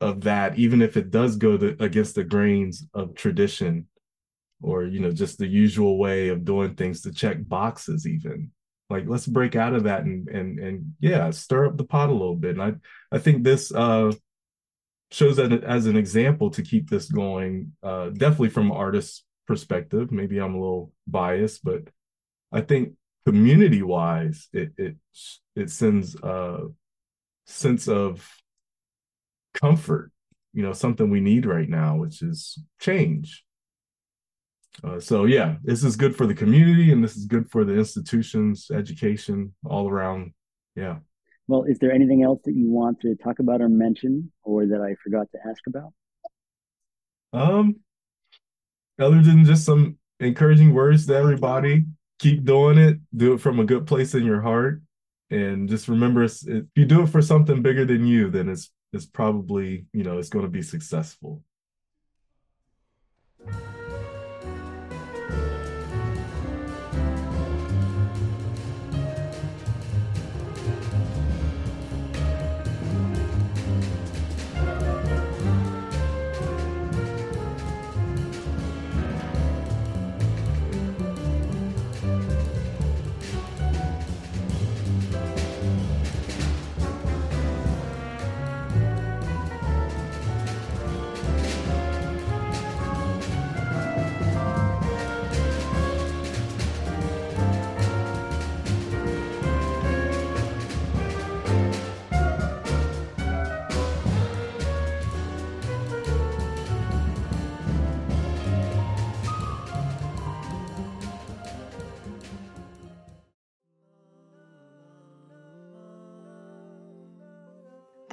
of 0.02 0.20
that 0.24 0.58
even 0.58 0.82
if 0.82 0.98
it 0.98 1.10
does 1.10 1.36
go 1.36 1.54
against 1.80 2.14
the 2.14 2.22
grains 2.22 2.86
of 2.92 3.14
tradition 3.14 3.88
or 4.60 4.84
you 4.84 5.00
know 5.00 5.12
just 5.12 5.38
the 5.38 5.46
usual 5.46 5.96
way 5.96 6.28
of 6.28 6.44
doing 6.44 6.74
things 6.74 7.00
to 7.02 7.12
check 7.12 7.38
boxes 7.48 8.06
even. 8.06 8.50
Like 8.90 9.04
let's 9.06 9.26
break 9.26 9.56
out 9.56 9.72
of 9.72 9.84
that 9.84 10.04
and 10.04 10.28
and 10.28 10.58
and 10.58 10.94
yeah 11.00 11.30
stir 11.30 11.64
up 11.64 11.78
the 11.78 11.84
pot 11.84 12.10
a 12.10 12.12
little 12.12 12.36
bit. 12.36 12.58
And 12.58 12.62
i 12.62 13.16
i 13.16 13.18
think 13.18 13.44
this 13.44 13.72
uh 13.72 14.12
shows 15.10 15.36
that 15.36 15.64
as 15.64 15.86
an 15.86 15.96
example 15.96 16.50
to 16.50 16.60
keep 16.60 16.90
this 16.90 17.10
going 17.10 17.72
uh 17.82 18.10
definitely 18.10 18.50
from 18.50 18.72
artist's 18.72 19.23
perspective 19.46 20.10
maybe 20.10 20.38
i'm 20.38 20.54
a 20.54 20.60
little 20.60 20.92
biased 21.06 21.62
but 21.64 21.82
i 22.52 22.60
think 22.60 22.94
community 23.26 23.82
wise 23.82 24.48
it 24.52 24.72
it 24.76 24.96
it 25.56 25.70
sends 25.70 26.14
a 26.22 26.68
sense 27.46 27.88
of 27.88 28.28
comfort 29.52 30.10
you 30.54 30.62
know 30.62 30.72
something 30.72 31.10
we 31.10 31.20
need 31.20 31.44
right 31.44 31.68
now, 31.68 31.96
which 31.96 32.22
is 32.22 32.58
change. 32.80 33.44
Uh, 34.82 34.98
so 34.98 35.24
yeah, 35.24 35.56
this 35.62 35.84
is 35.84 35.96
good 35.96 36.16
for 36.16 36.26
the 36.26 36.34
community, 36.34 36.92
and 36.92 37.02
this 37.02 37.16
is 37.16 37.26
good 37.26 37.50
for 37.50 37.64
the 37.64 37.74
institutions, 37.74 38.70
education, 38.72 39.52
all 39.64 39.88
around. 39.88 40.32
Yeah. 40.76 40.98
Well, 41.46 41.64
is 41.64 41.78
there 41.78 41.92
anything 41.92 42.22
else 42.22 42.40
that 42.44 42.54
you 42.54 42.70
want 42.70 43.00
to 43.00 43.16
talk 43.16 43.40
about 43.40 43.60
or 43.60 43.68
mention, 43.68 44.32
or 44.44 44.64
that 44.66 44.80
I 44.80 44.94
forgot 45.02 45.26
to 45.32 45.38
ask 45.46 45.60
about? 45.66 45.92
Um, 47.32 47.76
other 48.98 49.22
than 49.22 49.44
just 49.44 49.64
some 49.64 49.98
encouraging 50.20 50.72
words 50.72 51.06
to 51.06 51.14
everybody, 51.14 51.84
keep 52.18 52.44
doing 52.44 52.78
it. 52.78 52.98
Do 53.16 53.34
it 53.34 53.40
from 53.40 53.60
a 53.60 53.64
good 53.64 53.86
place 53.86 54.14
in 54.14 54.24
your 54.24 54.40
heart, 54.40 54.80
and 55.30 55.68
just 55.68 55.88
remember, 55.88 56.24
if 56.24 56.42
you 56.74 56.84
do 56.84 57.02
it 57.02 57.08
for 57.08 57.22
something 57.22 57.62
bigger 57.62 57.84
than 57.84 58.06
you, 58.06 58.30
then 58.30 58.48
it's 58.48 58.70
it's 58.92 59.06
probably 59.06 59.86
you 59.92 60.04
know 60.04 60.18
it's 60.18 60.28
going 60.28 60.44
to 60.44 60.50
be 60.50 60.62
successful. 60.62 61.42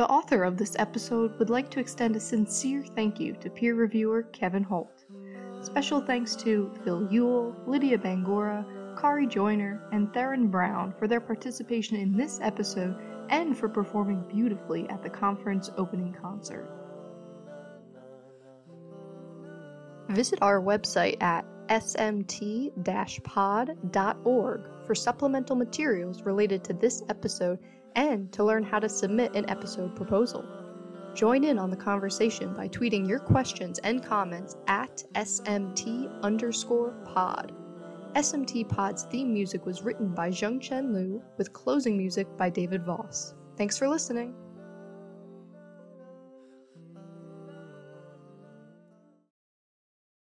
The 0.02 0.10
author 0.10 0.44
of 0.44 0.58
this 0.58 0.76
episode 0.80 1.38
would 1.38 1.52
like 1.52 1.70
to 1.70 1.80
extend 1.80 2.16
a 2.16 2.20
sincere 2.20 2.84
thank 2.96 3.20
you 3.20 3.34
to 3.34 3.52
peer 3.52 3.76
reviewer 3.76 4.24
Kevin 4.24 4.64
Holt. 4.64 5.06
Special 5.62 6.02
thanks 6.02 6.36
to 6.38 6.72
Phil 6.84 7.08
Ewell, 7.12 7.56
Lydia 7.68 8.00
Bangura, 8.00 8.66
Khari 8.96 9.30
Joyner, 9.30 9.80
and 9.92 10.12
Theron 10.12 10.48
Brown 10.48 10.92
for 10.98 11.08
their 11.08 11.22
participation 11.22 11.98
in 11.98 12.18
this 12.18 12.40
episode 12.42 13.00
and 13.30 13.56
for 13.56 13.70
performing 13.70 14.24
beautifully 14.28 14.90
at 14.90 15.04
the 15.04 15.10
conference 15.12 15.70
opening 15.78 16.16
concert. 16.20 16.68
Visit 20.10 20.40
our 20.42 20.60
website 20.60 21.22
at 21.22 21.46
smt-pod.org 21.70 22.74
for 24.88 24.96
supplemental 24.96 25.56
materials 25.56 26.24
related 26.24 26.64
to 26.64 26.74
this 26.74 27.04
episode 27.08 27.60
and 27.96 28.32
to 28.34 28.44
learn 28.44 28.64
how 28.64 28.80
to 28.80 28.90
submit 28.90 29.36
an 29.36 29.50
episode 29.50 29.96
proposal. 29.96 30.46
Join 31.14 31.44
in 31.44 31.60
on 31.60 31.70
the 31.70 31.76
conversation 31.76 32.54
by 32.54 32.68
tweeting 32.70 33.08
your 33.08 33.20
questions 33.20 33.80
and 33.80 34.04
comments 34.04 34.56
at 34.68 35.04
SMT 35.16 36.22
underscore 36.22 36.92
pod. 37.06 37.54
SMT 38.16 38.68
Pod's 38.68 39.04
theme 39.04 39.34
music 39.34 39.66
was 39.66 39.84
written 39.84 40.10
by 40.10 40.30
Zhangcheng 40.30 40.94
Lu 40.94 41.22
with 41.38 41.54
closing 41.54 41.98
music 41.98 42.28
by 42.38 42.50
David 42.50 42.84
Voss. 42.86 43.34
Thanks 43.58 43.78
for 43.78 43.88
listening. 43.88 44.36